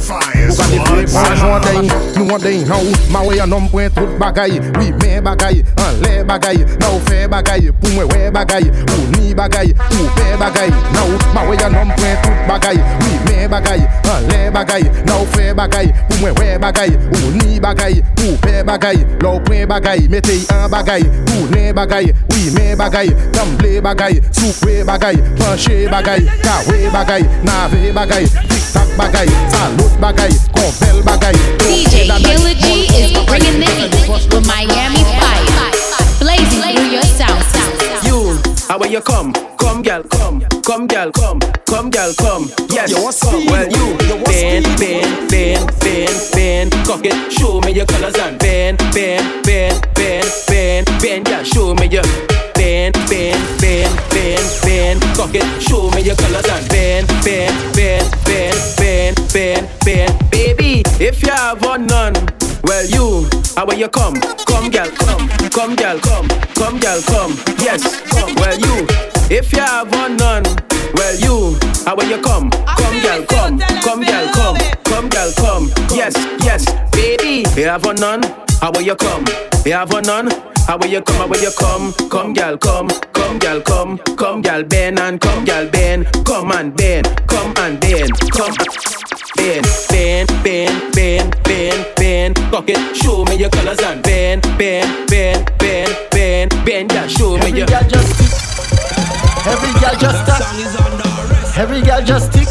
Ou 0.50 0.56
ka 0.56 0.66
defile 0.70 1.06
pou 1.10 1.22
anjou 1.26 1.54
an 1.56 1.64
den 1.66 1.88
Nou 2.16 2.36
an 2.36 2.42
den 2.44 2.68
an 2.70 2.86
ou 2.86 2.98
Ma 3.10 3.24
wey 3.26 3.42
an 3.42 3.54
om 3.58 3.66
pwen 3.72 3.90
tout 3.96 4.12
bagay. 4.22 4.60
Oui 4.78 4.92
men 5.02 5.24
bagay, 5.26 5.64
an 5.82 5.98
le 6.04 6.24
bagay. 6.30 6.62
Nou 6.82 7.00
ou 7.00 7.06
fe 7.08 7.24
bagay, 7.32 7.72
pou 7.82 7.90
mwen 7.96 8.12
we 8.12 8.30
bagay. 8.36 8.70
Ou 8.94 9.08
ni 9.16 9.34
bagay, 9.34 9.74
ou 9.98 10.10
pe 10.18 10.28
bagay. 10.38 10.70
Nou 10.94 11.16
ou 11.16 11.34
ma 11.34 11.46
wey 11.50 11.64
an 11.66 11.80
om 11.82 11.94
pwen 11.98 12.22
tout 12.22 12.46
bagay. 12.50 12.78
Oui 13.02 13.18
men 13.26 13.50
bagay, 13.50 13.82
an 14.14 14.30
le 14.30 14.42
bagay. 14.54 14.86
Nou 15.10 15.26
ou 15.26 15.32
fe 15.34 15.50
bagay, 15.58 15.90
pou 16.10 16.22
mwen 16.22 16.38
we 16.38 16.54
bagay. 16.62 16.94
Ou 17.18 17.34
ni 17.40 17.60
bagay, 17.64 17.98
ou 18.22 18.38
pe 18.46 18.62
bagay. 18.68 19.02
Lou 19.26 19.42
pwen 19.48 19.66
bagay, 19.72 20.06
mete 20.14 20.38
an 20.54 20.70
bagay. 20.70 21.08
Ou 21.34 21.50
ne 21.56 21.74
bagay, 21.74 22.14
oui 22.36 22.54
men 22.54 22.78
bagay. 22.78 23.10
Kamble 23.34 23.82
bagay, 23.82 24.22
soukwe 24.30 24.84
bagay. 24.86 25.18
Panche 25.42 25.88
bagay, 25.90 26.30
kawe 26.46 26.78
bagay 26.78 26.91
Nave 26.92 27.96
bagay 27.96 28.28
Tik 28.28 28.64
tak 28.76 28.88
bagay 29.00 29.28
Salut 29.48 29.92
bagay 30.04 30.28
Konvel 30.52 31.00
bagay 31.08 31.32
DJ 31.64 32.04
Killer 32.04 32.20
is 32.20 33.16
bringing 33.24 33.64
the 33.64 33.70
heat 33.80 34.28
with 34.28 34.44
Miami 34.44 35.00
Fire, 35.16 35.72
blazing 36.20 36.60
through 36.76 36.92
your 36.92 37.08
sound 37.16 37.40
you 38.04 38.36
how 38.68 38.82
you 38.86 39.02
come? 39.02 39.34
Come, 39.60 39.82
girl, 39.84 40.02
come, 40.04 40.40
come, 40.64 40.88
girl, 40.88 41.12
come, 41.12 41.40
come, 41.68 41.90
girl, 41.90 42.14
come. 42.18 42.50
Yes, 42.70 42.92
You 42.92 43.04
want 43.04 43.20
come. 43.20 43.40
speed? 43.42 43.52
Well, 43.52 43.68
you 43.68 43.86
You 44.08 44.16
want 44.16 44.26
bend, 44.28 44.66
speed? 44.66 44.80
bend, 44.80 45.30
bend, 45.30 45.80
bend, 45.82 46.32
bend, 46.32 46.72
cock 46.88 47.04
it. 47.04 47.32
Show 47.34 47.60
me 47.62 47.72
your 47.74 47.86
colors 47.86 48.16
and 48.16 48.40
bend, 48.40 48.78
bend, 48.96 49.44
bend, 49.44 49.88
bend, 49.94 50.32
bend, 50.48 50.86
bend. 51.02 51.28
Yeah, 51.28 51.44
show 51.44 51.76
me 51.76 51.88
your 51.88 52.04
cock 55.22 55.36
it. 55.36 55.62
Show 55.62 55.90
me 55.92 56.02
your 56.02 56.16
colors 56.16 56.48
and 56.50 56.68
bend, 56.70 57.08
bend, 57.24 57.54
bend, 57.76 58.10
bend, 58.26 58.58
bend, 58.78 59.16
bend, 59.34 59.70
bend. 59.86 60.32
Baby, 60.32 60.82
if 61.00 61.22
you 61.22 61.32
have 61.32 61.64
one 61.64 61.86
none. 61.86 62.14
Well, 62.64 62.86
you, 62.86 63.28
how 63.56 63.66
will 63.66 63.76
you 63.76 63.90
come? 63.90 64.16
Come, 64.50 64.70
girl, 64.70 64.90
come. 64.90 65.28
Come, 65.50 65.76
girl, 65.76 66.00
come. 66.00 66.28
Come, 66.56 66.80
girl, 66.80 67.02
come. 67.02 67.34
Yes, 67.60 68.02
come. 68.10 68.34
Well, 68.36 68.58
you, 68.58 68.88
if 69.30 69.52
you 69.54 69.60
have 69.62 69.92
one 69.94 70.16
none. 70.18 70.44
Well, 70.94 71.16
you, 71.20 71.58
how 71.86 71.96
will 71.96 72.10
you 72.10 72.22
come? 72.22 72.50
Come, 72.50 73.02
girl, 73.02 73.24
come. 73.26 73.60
Come, 73.86 74.04
girl, 74.04 74.28
come. 74.34 74.58
Come, 74.86 75.10
girl, 75.10 75.32
come. 75.38 75.72
Yes, 75.92 76.16
yes, 76.44 76.66
baby. 76.92 77.44
If 77.46 77.58
you 77.58 77.66
have 77.66 77.86
one 77.86 77.96
none. 77.98 78.24
How 78.62 78.72
will 78.72 78.82
you 78.82 78.96
come? 78.96 79.26
You 79.66 79.74
have 79.74 79.92
one 79.92 80.04
none. 80.04 80.30
How 80.68 80.78
will 80.78 80.88
you 80.88 81.02
come? 81.02 81.18
How 81.18 81.28
will 81.28 81.42
you 81.42 81.52
come? 81.58 81.94
Come, 82.10 82.34
girl, 82.34 82.58
come. 82.58 82.88
Come, 83.32 83.40
girl, 83.40 83.62
come. 83.62 83.98
Come, 84.18 84.42
girl, 84.42 84.62
bend 84.64 85.00
and 85.00 85.22
come, 85.22 85.46
girl, 85.46 85.66
bend. 85.70 86.06
Come 86.26 86.52
and 86.52 86.76
bend. 86.76 87.08
Come 87.28 87.54
and 87.60 87.80
bend. 87.80 88.12
Come. 88.30 88.54
Bend, 89.38 89.66
bend, 89.90 90.28
bend, 90.44 90.92
bend, 90.92 91.38
bend, 91.46 91.96
bend. 91.96 92.36
Cock 92.52 92.66
it, 92.68 92.98
show 92.98 93.24
me 93.24 93.36
your 93.36 93.50
colors 93.50 93.80
and 93.80 94.04
bend, 94.04 94.42
bend, 94.58 95.08
bend, 95.08 95.50
bend, 95.60 95.98
bend, 96.12 96.50
bend. 96.66 96.92
Yeah, 96.92 97.08
show 97.08 97.38
me 97.38 97.46
Every 97.46 97.60
your. 97.60 97.68
girl 97.68 97.88
just 97.88 98.20
tick. 98.20 98.32
Every 99.48 99.72
girl 99.80 99.96
just 99.96 100.26
tick. 100.28 101.58
Every 101.58 101.82
girl 101.84 102.02
just 102.04 102.34
tick, 102.34 102.48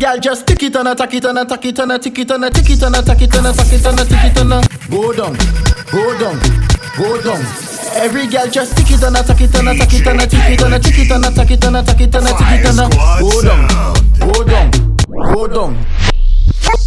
girl 0.00 0.18
just 0.18 0.46
tick 0.46 0.62
it 0.62 0.74
and 0.74 0.88
attack 0.88 1.12
it 1.12 1.24
and 1.26 1.38
attack 1.38 1.64
it 1.66 1.78
and 1.78 2.02
tick 2.02 2.18
it 2.18 2.30
and 2.30 2.54
tick 2.54 2.70
it 2.70 2.82
and 2.82 2.96
attack 2.96 3.20
it 3.20 3.34
and 3.36 3.46
attack 3.46 3.72
it 3.72 3.84
and 3.84 3.98
tick 3.98 4.24
it 4.24 4.38
and 4.40 4.90
go 4.90 5.12
down, 5.12 5.36
go 5.92 6.18
down, 6.18 6.40
go 6.96 7.20
down. 7.20 7.44
Every 8.00 8.26
girl 8.26 8.48
just 8.48 8.76
tick 8.78 8.90
it 8.90 9.02
and 9.02 9.16
attack 9.16 9.40
it 9.42 9.54
and 9.54 9.68
attack 9.68 9.92
it 9.92 10.06
and 10.06 10.20
tick 10.20 10.48
it 10.48 10.62
and 10.62 10.82
tick 10.82 10.98
it 10.98 11.10
and 11.10 11.24
attack 11.26 11.50
it 11.50 11.64
and 11.64 11.76
attack 11.76 12.00
it 12.00 12.14
and 12.14 12.26
tick 12.26 12.48
it 12.48 12.64
and 12.64 12.92
go 13.20 13.42
down, 13.42 13.68
go 14.18 14.44
down, 14.44 14.70
go 15.34 15.46
down. 15.46 15.86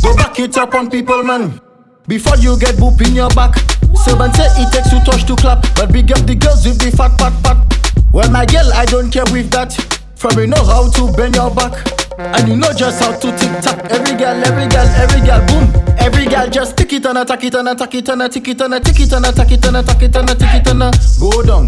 Go 0.02 0.16
back 0.16 0.40
it 0.40 0.58
up 0.58 0.74
on 0.74 0.90
people, 0.90 1.24
man. 1.24 1.62
Before 2.08 2.38
you 2.38 2.58
get 2.58 2.76
boop 2.76 3.00
in 3.06 3.14
your 3.14 3.30
back. 3.30 3.56
Seven 3.96 4.34
say 4.34 4.48
it 4.58 4.74
takes 4.74 4.90
two 4.90 5.00
touch 5.06 5.26
to 5.28 5.36
clap. 5.36 5.62
But 5.76 5.94
big 5.94 6.12
up 6.12 6.26
the 6.26 6.36
girls 6.36 6.66
with 6.66 6.80
the 6.80 6.90
fat 6.92 7.18
pat 7.20 7.34
pat. 7.44 8.12
Well, 8.12 8.30
my 8.32 8.46
girl, 8.46 8.74
I 8.74 8.86
don't 8.86 9.12
care 9.12 9.24
with 9.32 9.52
that. 9.52 9.72
For 10.16 10.30
we 10.36 10.48
know 10.48 10.64
how 10.66 10.90
to 10.90 11.14
bend 11.14 11.36
your 11.36 11.54
back. 11.54 12.03
And 12.18 12.48
you 12.48 12.56
know 12.56 12.72
just 12.74 13.02
how 13.02 13.12
to 13.12 13.28
tick 13.38 13.52
tock. 13.62 13.80
Every 13.90 14.16
girl, 14.16 14.38
every 14.46 14.68
girl, 14.68 14.86
every 15.02 15.22
girl, 15.26 15.42
boom. 15.48 15.66
Every 15.98 16.26
girl 16.26 16.48
just 16.48 16.78
tick 16.78 16.94
it 16.94 17.06
and 17.06 17.18
attack 17.18 17.44
it 17.44 17.56
and 17.56 17.68
attack 17.68 17.96
it 17.96 18.08
and 18.10 18.32
tick 18.32 18.48
it 18.48 18.62
and 18.62 18.86
tick 18.86 19.00
it 19.00 19.14
and 19.14 19.26
attack 19.26 19.52
it 19.52 19.66
and 19.66 19.78
attack 19.78 20.02
it 20.02 20.16
and 20.16 20.28
tick 20.28 20.54
it 20.54 20.68
and 20.68 20.94
go 21.20 21.42
down, 21.42 21.68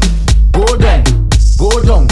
go 0.53 0.65
down, 0.77 1.03
go 1.57 1.69
down. 1.81 2.05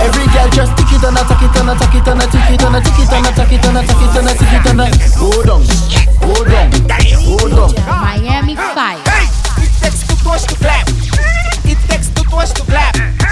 Every 0.00 0.26
girl 0.32 0.48
just 0.48 0.72
tick 0.78 0.92
it 0.96 1.04
and 1.04 1.18
attack 1.18 1.42
it 1.44 1.56
and 1.60 1.70
attack 1.70 1.94
it 1.94 2.08
and 2.08 2.20
tick 2.24 2.48
it 2.48 2.62
and 2.64 2.84
tick 2.84 2.98
it 3.00 3.12
and 3.12 3.26
attack 3.28 3.52
it 3.52 3.64
and 3.64 3.76
attack 3.76 4.00
it 4.00 4.16
and 4.16 4.28
tick 4.32 4.54
it 4.54 4.64
and 4.64 4.80
go 5.20 5.30
down, 5.44 5.62
go 6.24 6.34
down, 6.48 6.70
go 6.88 7.36
down. 7.52 7.70
Miami 7.84 8.56
Fire. 8.56 8.96
It 9.60 9.70
takes 9.82 10.06
two 10.08 10.16
toes 10.24 10.46
to 10.46 10.54
clap. 10.56 10.88
It 11.68 11.78
takes 11.88 12.08
two 12.08 12.24
toes 12.30 12.52
to 12.54 12.62
clap. 12.62 13.23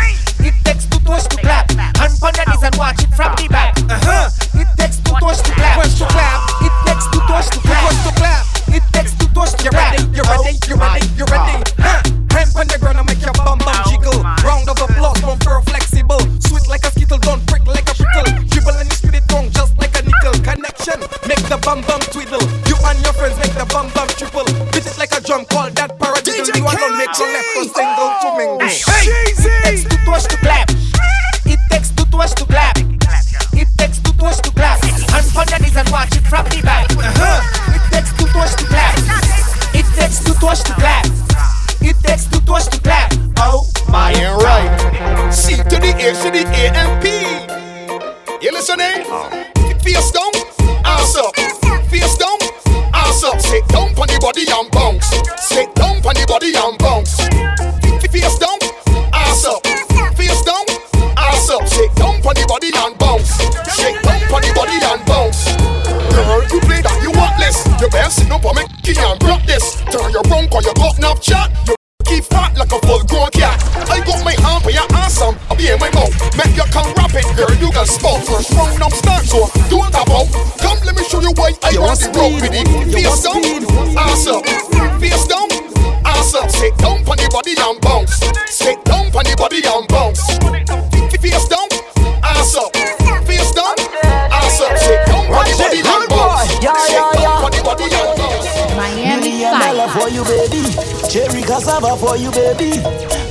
Cassava 101.93 102.07
for 102.07 102.17
you, 102.17 102.31
baby. 102.31 102.81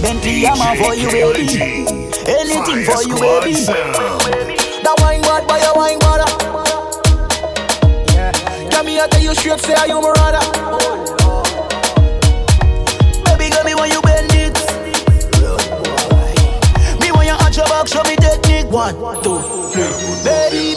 Bentley 0.01 0.41
Yama 0.41 0.76
for 0.78 0.93
you, 0.93 1.09
baby. 1.09 1.47
Anything 2.28 2.86
for 2.86 3.01
you, 3.03 3.16
baby. 3.16 3.53
That 4.84 4.95
wine 4.99 5.22
bad 5.22 5.47
by 5.47 5.59
your 5.59 5.76
wine 5.76 5.99
bad. 5.99 6.22
Come 8.72 8.88
here, 8.88 9.07
tell 9.07 9.22
you 9.22 9.34
straight, 9.36 9.59
say 9.62 9.74
you 9.88 10.01
my 10.01 10.14
brother. 10.14 10.41
Baby, 13.26 13.49
girl, 13.49 13.64
me 13.64 13.76
when 13.76 13.91
you 13.91 14.01
bend 14.01 14.32
it. 14.34 14.55
Me 16.99 17.12
when 17.12 17.28
you 17.28 17.34
arch 17.41 17.57
your 17.57 17.66
back, 17.66 17.88
show 17.88 18.03
me 18.03 18.16
technique. 18.16 18.70
One, 18.72 18.95
two, 19.24 19.39
three. 19.74 19.89
Baby, 20.24 20.76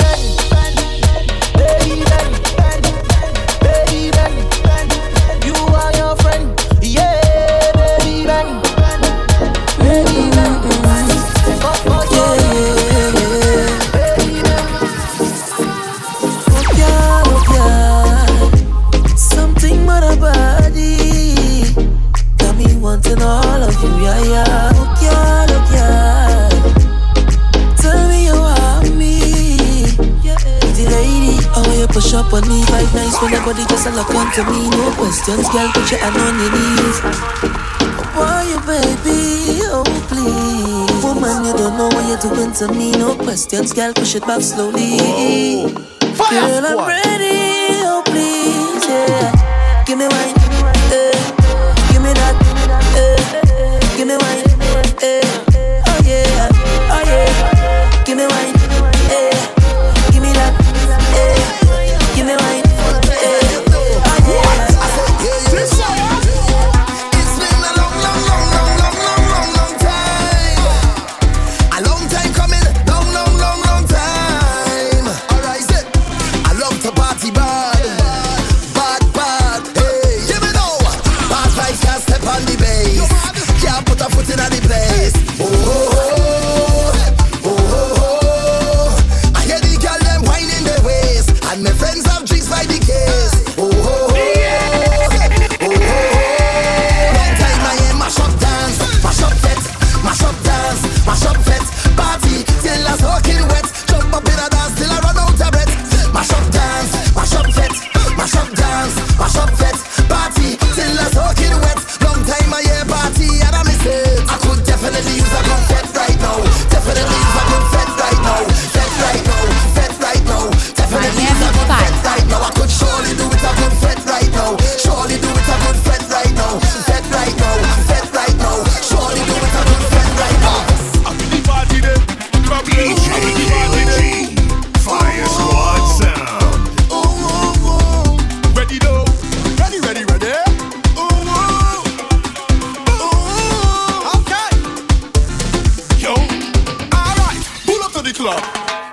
just 34.35 34.49
a 34.49 34.51
look 34.51 34.51
onto 34.51 34.53
me. 34.53 34.71
No 34.71 34.93
questions, 34.95 35.49
girl, 35.49 35.71
put 35.73 35.91
your 35.91 36.01
hand 36.01 36.17
on 36.17 36.39
your 36.39 36.51
knees. 36.53 37.01
Why 38.15 38.43
you, 38.49 38.59
baby? 38.67 39.61
Oh, 39.71 39.85
please. 40.09 41.05
Woman, 41.05 41.45
you 41.45 41.53
don't 41.53 41.77
know 41.77 41.89
what 41.89 42.07
you're 42.09 42.35
doing 42.35 42.53
to 42.53 42.69
me. 42.73 42.93
No 42.93 43.15
questions, 43.17 43.73
girl, 43.73 43.93
push 43.93 44.15
it 44.15 44.27
back 44.27 44.41
slowly. 44.41 44.99
Oh, 45.01 45.73
oh, 45.77 46.17
oh. 46.19 46.31
Girl, 46.31 46.67
I'm 46.67 46.87
ready. 46.87 47.85
Oh, 47.87 48.03
please, 48.07 48.87
yeah. 48.89 49.85
Give 49.87 49.99
me 49.99 50.07
one, 50.07 50.34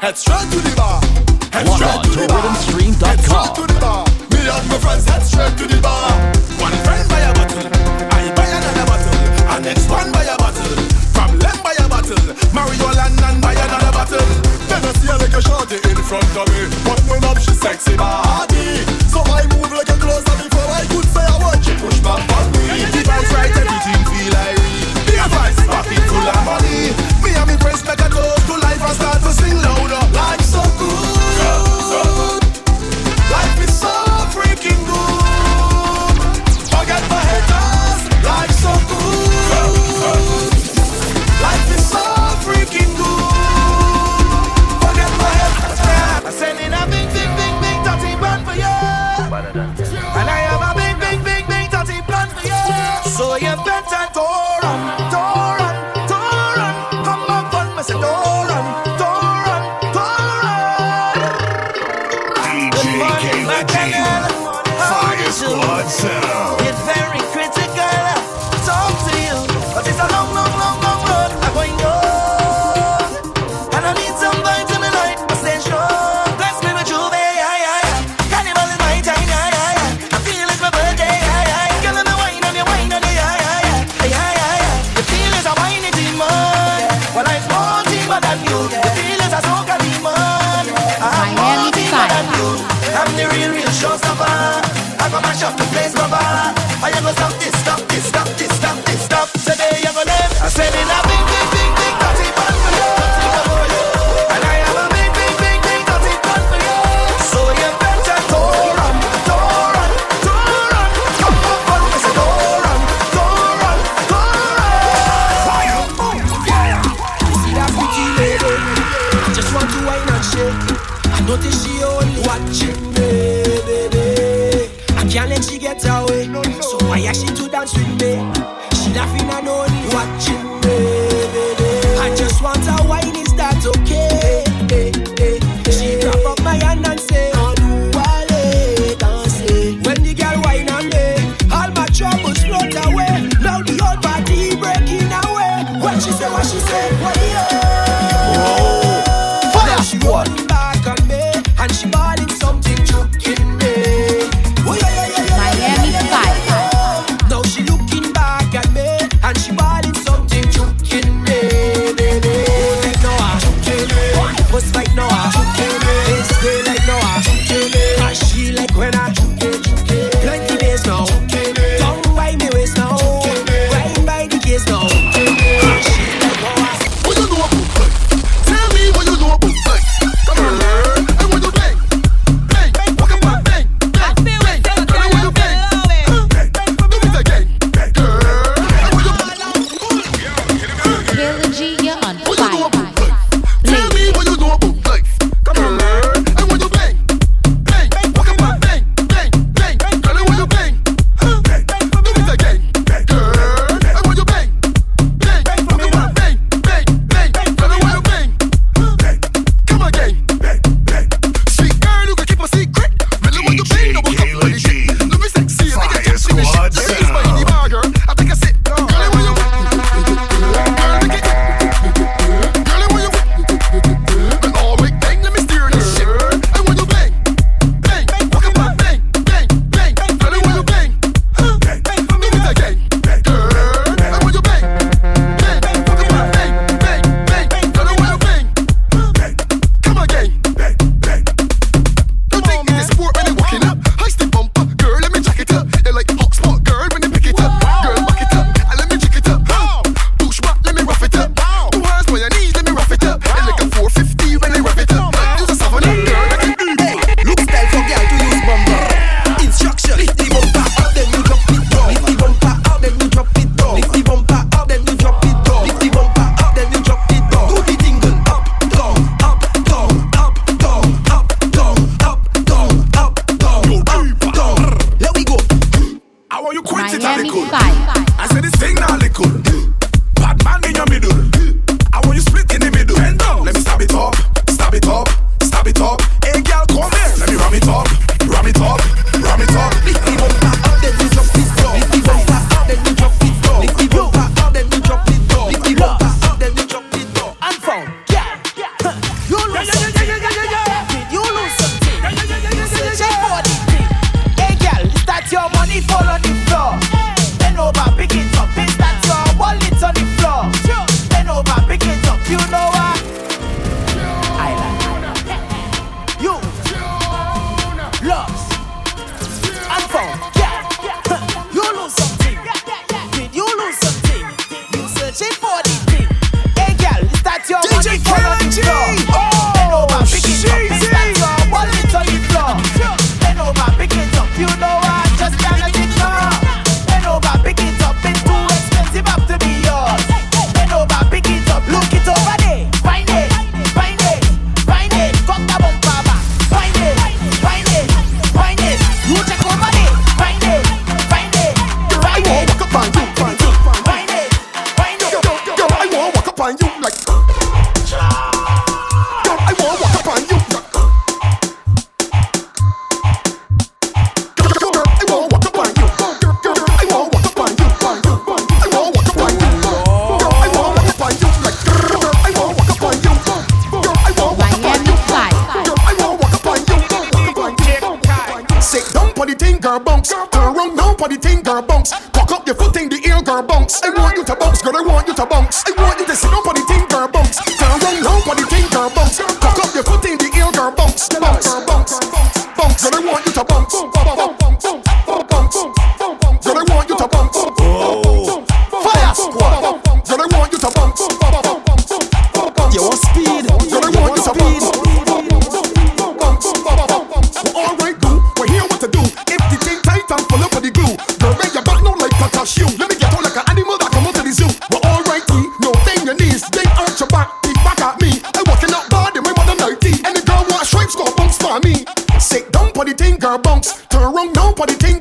Head 0.02 0.18
straight 0.18 0.50
to 0.50 0.58
the 0.58 0.74
bar. 0.74 0.98
Head 1.54 1.70
Log 1.70 1.78
straight 1.78 1.94
on 1.94 2.02
to, 2.02 2.10
to 2.10 2.34
rhythmstream.com. 2.34 3.06
Head 3.06 3.22
straight 3.22 3.54
to 3.54 3.64
the 3.70 3.78
bar. 3.78 4.02
Me 4.34 4.42
and 4.50 4.66
my 4.66 4.78
friends 4.82 5.06
head 5.06 5.22
straight 5.22 5.54
to 5.62 5.70
the 5.70 5.78
bar. 5.78 6.10
One 6.58 6.74
friend 6.82 7.06
buy 7.06 7.22
a 7.22 7.30
bottle, 7.38 7.70
I 8.10 8.34
buy 8.34 8.50
another 8.50 8.86
bottle, 8.90 9.14
and 9.54 9.62
next 9.62 9.86
one 9.94 10.10
buy 10.10 10.26
a 10.26 10.34
bottle. 10.42 10.74
From 11.14 11.38
Lem 11.38 11.54
buy 11.62 11.78
a 11.78 11.86
bottle, 11.86 12.18
Mario 12.50 12.90
Land 12.98 13.14
and 13.14 13.38
buy 13.46 13.54
another 13.54 13.94
bottle. 13.94 14.26
Then 14.66 14.82
I 14.82 14.90
see 14.98 15.06
her 15.06 15.22
like 15.22 15.38
a 15.38 15.42
shorty 15.46 15.78
in 15.78 16.02
front 16.02 16.34
of 16.34 16.50
me, 16.50 16.66
but 16.82 16.98
when 17.06 17.22
up 17.22 17.38
she 17.38 17.54
sexy 17.54 17.94
body. 17.94 18.82
So 19.06 19.22
I 19.22 19.46
move 19.54 19.70
like 19.70 19.94
a 19.94 20.02
closer 20.02 20.34
before 20.34 20.66
I 20.66 20.82
could 20.90 21.06
say 21.14 21.30
a 21.30 21.38
word. 21.46 21.62
She 21.62 21.78
push 21.78 22.02
back 22.02 22.26
on 22.26 22.46
me. 22.58 22.90
The 22.90 23.06
vibes 23.06 23.30
right, 23.38 23.54
everything 23.54 24.02
feel 24.10 24.34
like 24.34 24.58
The 25.06 25.14
advice, 25.30 25.62
pop 25.70 25.86
it 25.86 26.02
full 26.10 26.26
of 26.26 26.42
money. 26.42 26.90
Me 27.22 27.38
and 27.38 27.46
my 27.46 27.56
friends 27.62 27.86
make 27.86 28.02
a 28.02 28.10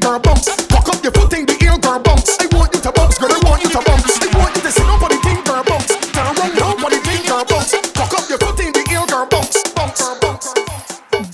girl, 0.01 0.18
bounce. 0.18 0.48
Cock 0.66 0.88
up 0.88 1.03
your 1.05 1.12
foot 1.12 1.32
in 1.34 1.46
the 1.46 1.55
girl. 1.61 1.78
I 1.84 1.98
want 2.57 2.72
you 2.74 2.80
to 2.80 2.90
girl, 2.90 3.32
I 3.32 3.40
want 3.44 3.62
you 3.62 3.68
to. 3.68 3.78
I 3.78 4.38
want 4.38 4.57
you 4.57 4.62
to 4.62 4.72
sit 4.72 4.88
up 4.88 5.03
on 5.03 5.11
the 5.12 5.20
thing, 5.20 5.38
girl. 5.44 5.62
Turn 5.64 6.26
around 6.26 6.57
girl. 6.57 7.44
Cock 7.94 8.14
up 8.16 8.28
your 8.28 8.38
foot 8.38 8.61
in 8.61 8.72
the 8.72 8.82
girl. 8.88 9.07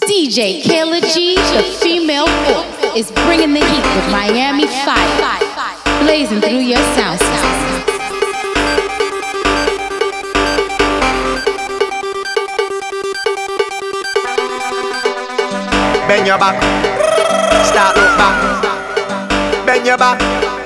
DJ 0.07 0.62
Kayla 0.62 1.01
G, 1.14 1.37
the 1.37 1.62
female 1.81 2.27
force, 2.27 2.97
is 2.97 3.11
bringing 3.25 3.55
the 3.55 3.61
heat 3.61 3.87
with 3.95 4.11
Miami 4.11 4.67
Fire, 4.67 5.39
blazing 6.03 6.41
through 6.41 6.59
your 6.59 6.83
sound. 6.97 7.21
sound. 7.21 7.47
bend 16.09 16.27
your 16.27 16.39
back 16.39 16.96
Start 17.65 17.97
up, 17.97 18.19
back. 18.19 19.67
Bend 19.67 19.87
your 19.87 19.99
back. 19.99 20.66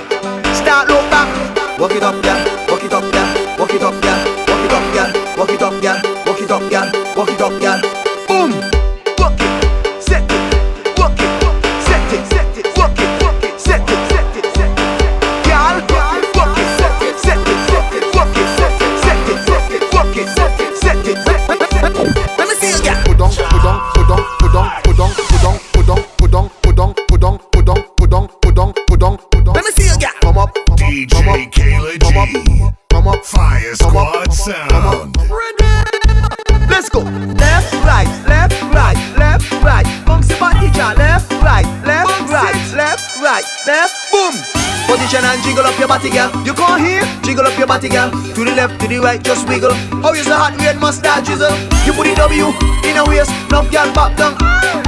body 47.71 47.87
girl. 47.87 48.11
To 48.35 48.43
the 48.43 48.51
left, 48.51 48.81
to 48.81 48.85
the 48.91 48.99
right, 48.99 49.23
just 49.23 49.47
wiggle. 49.47 49.71
How 50.03 50.11
is 50.11 50.27
the 50.27 50.35
hot 50.35 50.59
red 50.59 50.75
mustard 50.83 51.23
drizzle? 51.23 51.55
You 51.87 51.95
put 51.95 52.03
the 52.03 52.19
W 52.19 52.51
in 52.83 52.99
a 52.99 53.03
waist. 53.07 53.31
Now 53.47 53.63
girl 53.63 53.87
back 53.95 54.19
down 54.19 54.35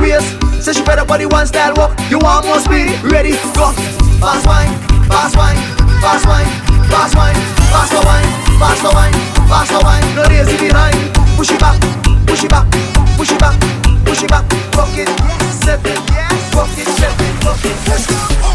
waist. 0.04 0.28
Say 0.60 0.76
she 0.76 0.84
better 0.84 1.08
body 1.08 1.26
one 1.26 1.48
style 1.48 1.72
walk. 1.80 1.96
You 2.12 2.20
want 2.20 2.44
more 2.44 2.60
speed? 2.60 2.92
Ready, 3.00 3.40
go. 3.56 3.72
Fast 4.20 4.44
wine, 4.44 4.68
fast 5.08 5.40
wine, 5.40 5.60
fast 6.04 6.28
wine, 6.28 6.48
fast 6.92 7.16
wine 7.16 7.36
Fast 7.72 7.96
wine, 7.96 8.30
fast 8.60 8.84
wine, 8.84 9.16
fast 9.48 9.72
wine. 9.80 10.04
No 10.16 10.24
lazy 10.28 10.56
behind. 10.60 11.00
Push 11.40 11.52
it 11.56 11.60
back, 11.60 11.80
push 12.28 12.44
it 12.44 12.52
back, 12.52 12.68
push 13.18 13.32
it 13.32 13.40
back 13.40 13.56
Push 14.06 14.24
it 14.24 14.30
back, 14.30 14.46
rock 14.76 14.94
it, 14.96 15.10
yes, 15.10 15.64
set 15.66 15.80
it, 15.80 16.00
yes, 16.12 16.56
rock 16.56 16.70
it, 16.78 16.88
set 17.00 17.16
it, 17.20 17.44
rock 17.44 17.66
it, 17.66 17.76
Let's 17.88 18.06
go. 18.08 18.53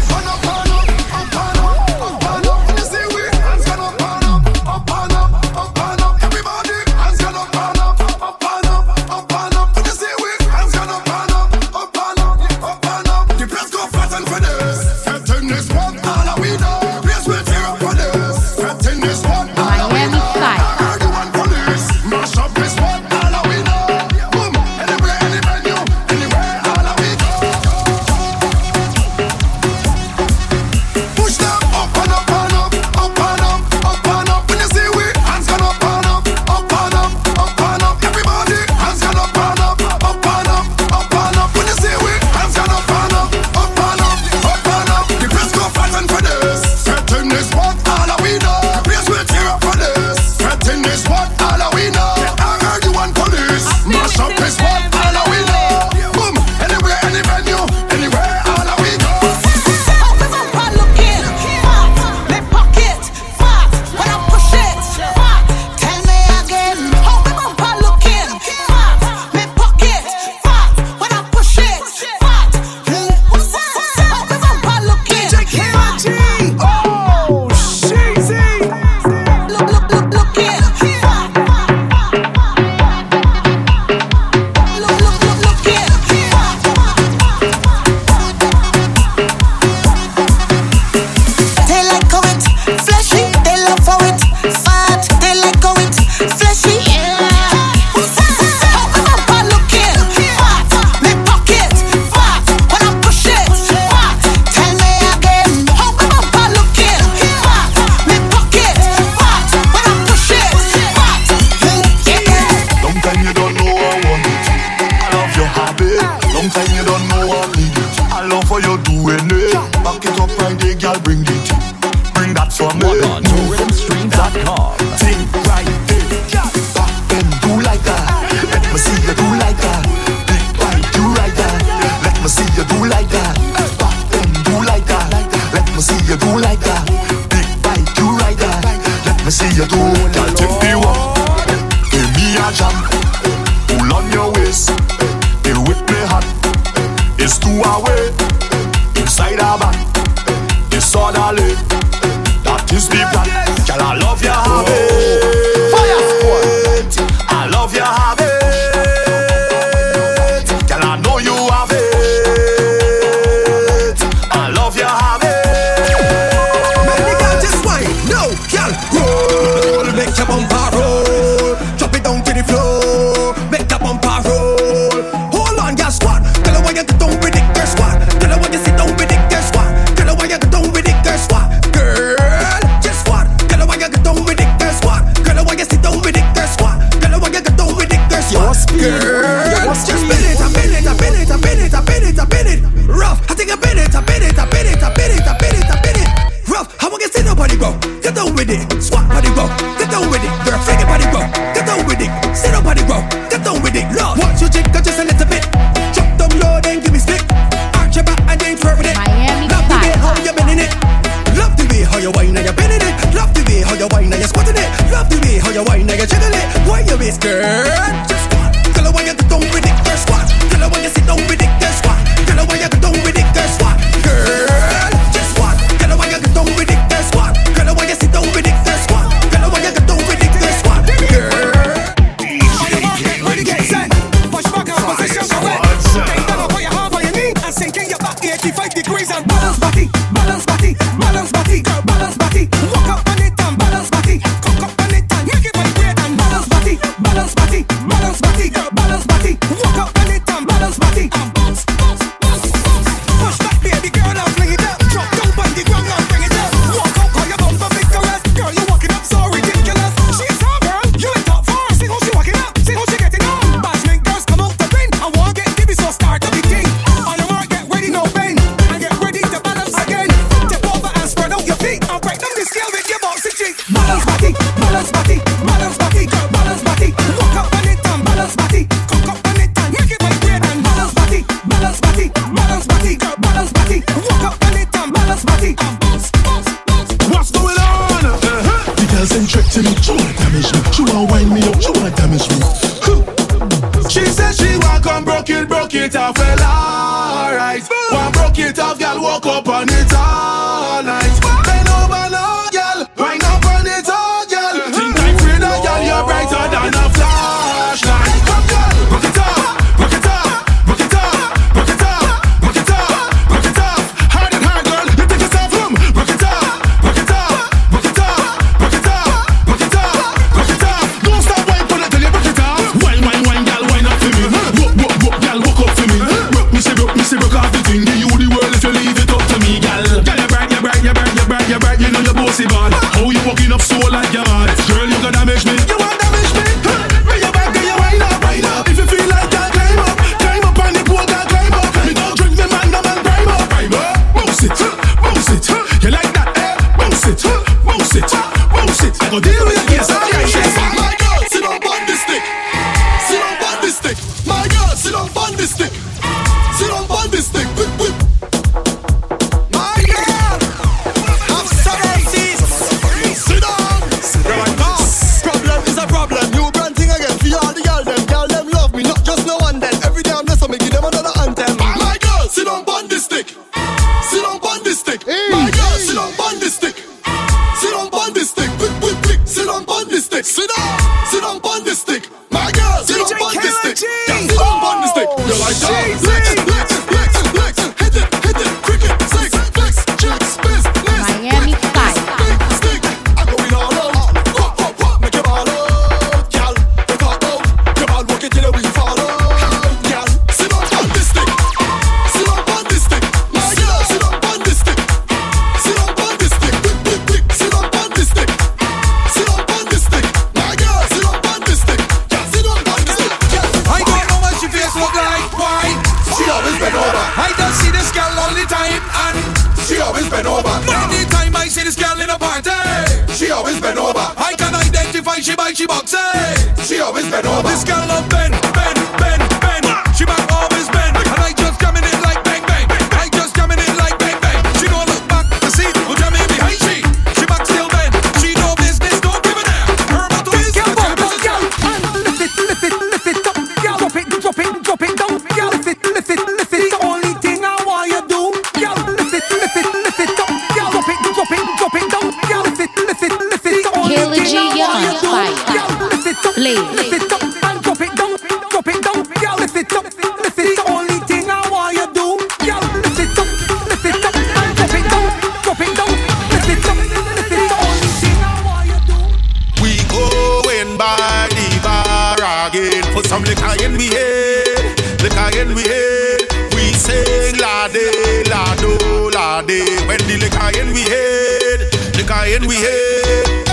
again 472.49 472.83
for 472.93 473.03
some 473.03 473.21
liquor 473.23 473.53
in 473.63 473.77
we 473.77 473.87
head, 473.93 474.73
liquor 475.05 475.29
in 475.37 475.53
we 475.53 475.61
head. 475.61 476.21
We 476.53 476.73
sing 476.73 477.37
la 477.37 477.67
de 477.67 478.23
la 478.29 478.55
do 478.57 478.73
la 479.13 479.41
de 479.41 479.61
when 479.85 480.01
the 480.09 480.17
liquor 480.17 480.49
in 480.57 480.73
we 480.73 480.81
head, 480.81 481.69
liquor 481.93 482.25
in 482.25 482.47
we 482.49 482.55
head. 482.57 483.45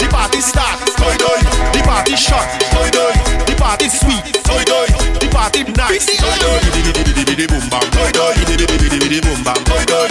The 0.00 0.08
party 0.08 0.40
start, 0.40 0.80
toy 0.96 1.16
toy. 1.20 1.40
The 1.76 1.82
party 1.84 2.16
shot, 2.16 2.48
toy 2.72 2.88
toy. 2.88 3.12
The 3.44 3.54
party 3.58 3.88
sweet, 3.88 4.24
toy. 4.44 4.64
The 5.20 5.28
party 5.30 5.64
nice, 5.76 6.06
toy 6.16 6.36
toy. 6.40 6.60
Boom 7.48 8.12
toy. 8.12 8.32
Boom 8.32 9.84
toy. 9.84 10.08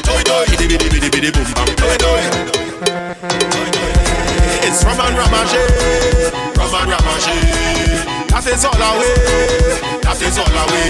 Boom 0.00 0.22
toy. 0.24 0.46
Boom 1.76 1.96
toy. 1.98 3.51
It's 4.72 4.84
rum 4.88 4.96
and 5.04 5.12
ramage, 5.20 5.52
rum 6.56 6.72
and 6.80 6.88
ramage. 6.88 7.28
That 8.32 8.48
is 8.48 8.64
all 8.64 8.72
away, 8.72 9.12
that 10.00 10.16
is 10.16 10.40
all 10.40 10.48
away. 10.48 10.88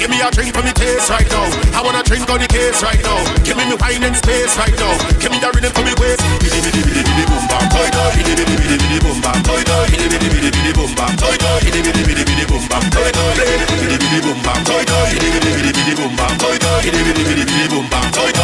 Give 0.00 0.08
me 0.08 0.16
a 0.24 0.32
drink 0.32 0.56
for 0.56 0.64
me 0.64 0.72
taste 0.72 1.12
right 1.12 1.28
now. 1.28 1.44
I 1.76 1.84
wanna 1.84 2.00
drink 2.08 2.24
on 2.32 2.40
the 2.40 2.48
case 2.48 2.80
right 2.80 2.96
now. 3.04 3.20
Give 3.44 3.60
me 3.60 3.68
me 3.68 3.76
wine 3.76 4.00
and 4.00 4.16
space 4.16 4.56
right 4.56 4.72
now. 4.80 4.96
Give 5.20 5.28
me 5.28 5.36
the 5.44 5.52
rhythm 5.52 5.68
for 5.76 5.84
me 5.84 5.92
waist. 6.00 6.24
Bidi 6.40 6.56
bidi 6.64 6.80
bidi 6.80 7.02
bidi 7.04 7.24
boom 7.28 7.44
bam 7.52 7.68
toy 7.68 7.88
toy. 7.92 8.16
Bidi 8.16 8.32
bidi 8.32 8.56
bidi 8.64 8.76
bidi 8.80 8.98
boom 9.04 9.20
bam 9.20 9.38
toy 9.44 9.60
toy. 9.60 9.84
Bidi 9.92 10.08
bidi 10.08 10.28
bidi 10.32 10.48
bidi 10.48 10.72
boom 10.72 10.90
bam 10.96 11.12
toy 11.20 11.36
toy. 11.36 11.60
Bidi 11.68 11.80
bidi 11.84 12.02
bidi 12.08 12.24
bidi 12.24 12.44
boom 12.48 12.64
bam 12.72 12.84
toy 12.88 13.12
toy. 13.12 13.36
Bidi 13.44 13.76
bidi 13.76 13.96
bidi 14.00 14.18
boom 14.24 14.38
bam 14.40 14.60
toy 14.64 14.82
toy. 14.88 15.06
Bidi 15.12 15.28
bidi 15.36 15.50
bidi 15.52 15.70
bidi 15.76 15.92
boom 16.00 16.12
bam 16.16 16.32
toy 16.40 16.56
toy. 16.56 16.80
Bidi 16.80 17.00
bidi 17.04 17.22
bidi 17.28 17.44
bidi 17.44 17.66
boom 17.68 17.84
bam 17.92 18.06
toy 18.16 18.32
toy. 18.32 18.37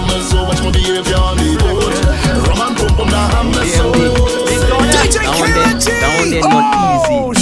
humble 0.00 0.22
so 0.22 0.44
Watch 0.44 0.62
my 0.62 0.70
behavior 0.70 1.16
on 1.16 1.36
the 1.36 1.56
road 1.60 1.94
Rum 2.48 2.60
and 2.60 2.76
pump 2.76 3.00
on 3.00 3.08
the 3.08 3.16
humble 3.16 3.64
so 3.64 3.92
DJ 4.48 5.20
KRT! 5.20 5.86
Down 6.00 6.30
there 6.30 6.44
not 6.48 7.36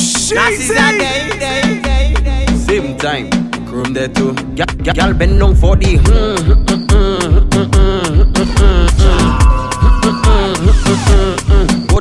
Same 2.58 2.96
time 2.98 3.30
Chrome 3.66 3.92
there 3.92 4.08
too 4.08 4.32
Gal 4.82 5.14
bend 5.14 5.38
down 5.38 5.54
for 5.54 5.76
the 5.76 5.96
hmm 5.96 6.48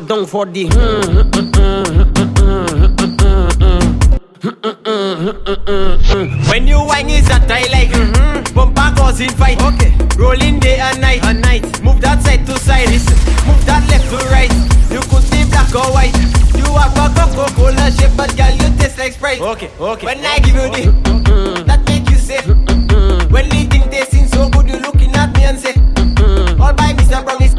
down 0.07 0.25
for 0.25 0.45
the. 0.45 0.67
When 6.49 6.67
you 6.67 6.85
wang 6.85 7.09
is 7.09 7.27
a 7.29 7.39
tie 7.47 7.67
like 7.71 8.16
Bumper 9.17 9.33
causing 9.33 9.37
fight. 9.37 9.61
Okay. 9.61 9.93
Rolling 10.17 10.59
day 10.59 10.79
and 10.79 11.01
night. 11.01 11.23
And 11.23 11.41
night. 11.41 11.81
Move 11.81 12.01
that 12.01 12.21
side 12.21 12.45
to 12.45 12.57
side. 12.59 12.87
Listen. 12.89 13.15
Move 13.47 13.65
that 13.65 13.83
left 13.89 14.09
to 14.09 14.17
right. 14.29 14.51
You 14.91 14.99
could 15.09 15.23
see 15.23 15.43
black 15.49 15.73
or 15.73 15.91
white. 15.93 16.13
You 16.55 16.65
have 16.77 16.93
a 16.97 17.13
Coca-Cola 17.13 17.91
shape 17.91 18.15
But 18.15 18.35
girl 18.37 18.51
you 18.51 18.77
taste 18.77 18.97
like 18.97 19.13
Sprite. 19.13 19.41
Okay, 19.41 19.69
okay. 19.79 20.05
When 20.05 20.25
I 20.25 20.39
give 20.39 20.55
you 20.55 20.69
the 20.69 21.63
That 21.65 21.85
make 21.87 22.09
you 22.09 22.17
say 22.17 22.41
When 23.29 23.49
the 23.49 23.67
thing 23.69 23.89
tasting 23.89 24.27
so 24.27 24.49
good 24.49 24.67
You 24.69 24.79
looking 24.79 25.13
at 25.15 25.35
me 25.35 25.43
and 25.43 25.59
say 25.59 25.73
All 26.59 26.73
by 26.73 26.93
Mr. 26.93 27.23
Brown 27.23 27.41
is 27.43 27.53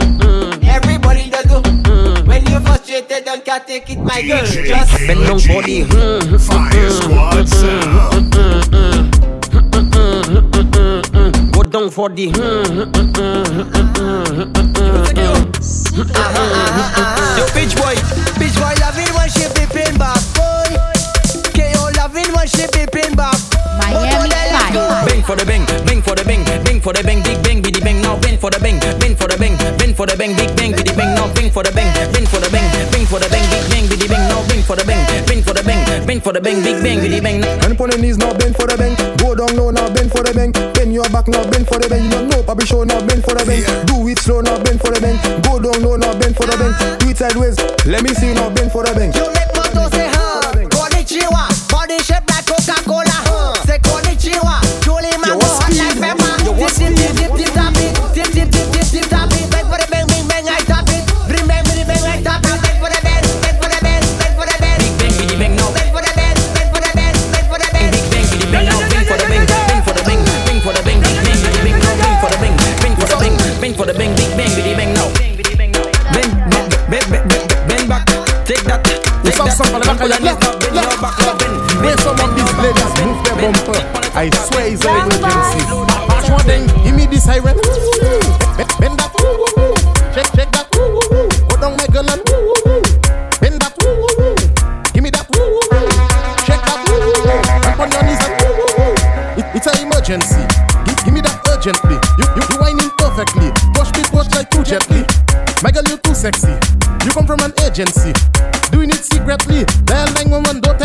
Everybody 0.67 1.31
does 1.31 1.45
do. 1.47 1.61
When 2.27 2.45
you're 2.47 2.61
frustrated 2.61 3.25
Don't 3.25 3.45
can't 3.45 3.67
take 3.67 3.91
it 3.91 3.99
my 3.99 4.23
girl. 4.23 4.45
Just 4.45 5.07
Bend 5.07 5.27
down 5.27 5.39
for 5.39 5.63
hmm, 5.63 6.37
Fire 6.37 6.91
squad 6.91 7.49
sound. 7.49 9.18
Go 11.69 11.81
down 11.81 11.91
for 11.91 12.09
the. 12.09 12.25
Yo, 12.25 12.33
bitch 17.53 17.77
boy, 17.77 17.93
bitch 18.41 18.57
boy 18.57 18.73
loving 18.81 19.13
when 19.13 19.29
she 19.29 19.45
peeping 19.53 19.99
back, 20.01 20.17
boy. 20.33 20.73
KO 21.53 21.93
loving 22.01 22.33
when 22.33 22.49
she 22.49 22.65
peeping 22.73 23.13
back. 23.13 23.37
Miami 23.77 24.33
Fire. 24.33 25.05
Bang 25.05 25.21
for 25.21 25.37
the 25.37 25.45
bang, 25.45 25.67
bang 25.85 26.01
for 26.01 26.17
the 26.17 26.25
bang, 26.25 26.41
bang 26.65 26.81
for 26.81 26.95
the 26.95 27.05
bang, 27.05 27.21
big 27.23 27.37
bang, 27.45 27.61
biddy 27.61 27.81
bang, 27.85 28.01
now 28.01 28.17
bang 28.17 28.39
for 28.39 28.49
the 28.49 28.59
bang, 28.61 28.81
bang 28.81 29.15
for 29.15 29.29
the 29.29 29.37
bang, 29.37 29.53
bang 29.77 29.93
for 29.93 30.07
the 30.07 30.17
bang, 30.17 30.33
big 30.37 30.57
bang, 30.57 30.73
biddy 30.73 30.97
bang, 30.97 31.13
now 31.15 31.29
bang 31.35 31.51
for 31.51 31.63
the 31.63 31.73
bang, 31.73 31.93
bang 32.17 32.25
for 32.25 32.41
the 32.41 32.49
bang, 32.49 32.65
bang 32.89 33.05
for 33.05 33.21
the 33.21 33.29
bang, 33.29 33.45
big 33.53 33.69
bang, 33.69 33.85
biddy 33.93 34.09
bang, 34.09 34.25
now 34.33 34.41
bang 34.49 34.63
for 34.65 34.73
the 34.75 34.85
bang, 34.89 35.05
bang 35.29 35.43
for 35.45 35.53
the 35.53 35.63
bang, 35.63 35.85
bang 36.07 36.21
for 36.21 36.33
the 36.33 36.41
bang, 36.41 36.65
big 36.65 36.81
bang, 36.81 36.97
biddy 36.97 37.21
bang. 37.21 37.45
And 37.45 37.77
upon 37.77 37.91
the 37.91 37.99
knees 38.01 38.17
now 38.17 38.33
bend 38.33 38.57
for 38.57 38.65
the 38.65 38.77
bang. 38.81 38.97
Go 39.21 39.35
down 39.37 39.53
low 39.53 39.69
now 39.71 39.93
bend 39.93 40.11
for 40.11 40.25
the 40.25 40.33
bang. 40.33 40.68
Bend 40.99 41.13
your 41.13 41.23
back 41.23 41.29
now 41.29 41.49
bend 41.49 41.69
for 41.69 41.79
the 41.79 41.89
bang. 41.89 42.03
You 42.03 42.11
don't 42.11 42.29
know 42.29 42.65
show 42.67 42.83
now 42.83 42.99
bend 43.07 43.23
for 43.23 43.31
the 43.31 43.45
bang. 43.47 43.63
Do 43.87 44.09
it 44.09 44.19
slow 44.19 44.41
now 44.41 44.59
bend 44.65 44.81
for 44.81 44.91
the 44.91 45.01
bang. 45.01 45.15
Go 45.43 45.63
down 45.63 45.81
low 45.83 45.95
now 45.95 46.19
bend 46.19 46.35
for 46.35 46.43
the 46.43 46.59
bang. 46.59 46.75
Do 46.99 47.09
it 47.09 47.17
sideways. 47.17 47.57
Let 47.87 48.03
me 48.03 48.11
see 48.15 48.35
now 48.35 48.51
bend 48.51 48.73
for 48.73 48.83
the 48.83 48.93
bang. 48.95 49.15
You 49.15 49.31
make 49.31 49.47
moto 49.55 49.89
say 49.95 50.11
Some 79.59 79.75
on 79.75 79.81
the 79.83 79.87
back 79.91 79.99
of 79.99 80.07
your 80.07 80.23
now, 80.23 80.39
bend 80.39 80.71
now, 80.71 80.87
back 81.03 81.19
now, 81.19 81.35
bend. 81.35 81.99
Some 81.99 82.15
of 82.15 82.31
these 82.31 82.55
ladies 82.63 82.95
move 83.03 83.19
their 83.27 83.35
bumper, 83.43 83.75
I 84.15 84.31
swear 84.31 84.71
it's 84.71 84.87
an 84.87 85.11
emergency. 85.11 85.67
Watch 86.07 86.31
one 86.31 86.47
thing, 86.47 86.63
give 86.87 86.95
me 86.95 87.11
the 87.11 87.19
siren. 87.19 87.59
Bend, 88.55 88.71
bend 88.79 88.95
that, 89.03 89.11
shake, 90.15 90.31
shake 90.31 90.53
that. 90.55 90.71
Go 90.71 91.55
down 91.59 91.75
my 91.75 91.91
girl 91.91 92.07
and 92.07 92.23
bend 93.43 93.59
that. 93.59 93.75
Give 94.95 95.03
me 95.03 95.11
that, 95.11 95.27
shake 95.27 96.63
that. 96.63 96.79
Up 97.67 97.83
on 97.83 97.91
your 97.91 98.03
knees 98.07 98.23
and 98.23 99.43
it, 99.43 99.47
it's 99.59 99.67
an 99.67 99.75
emergency. 99.83 100.47
Give, 100.87 101.03
give 101.03 101.15
me 101.15 101.21
that 101.27 101.35
urgently. 101.51 101.99
You, 102.15 102.31
you, 102.39 102.47
you 102.47 102.57
whining 102.63 102.95
perfectly. 102.95 103.51
Push 103.75 103.91
me, 103.99 104.07
push 104.07 104.31
like 104.39 104.55
too 104.55 104.63
gently. 104.63 105.03
My 105.67 105.75
girl, 105.75 105.83
you're 105.91 105.99
too 105.99 106.15
sexy. 106.15 106.55
You 107.09 107.15
come 107.15 107.27
from 107.27 107.41
an 107.41 107.55
agency. 107.65 108.13
Doing 108.71 108.91
it 108.91 109.03
secretly. 109.03 109.65
Dial 109.89 110.13
911, 110.13 110.61
don't 110.61 110.79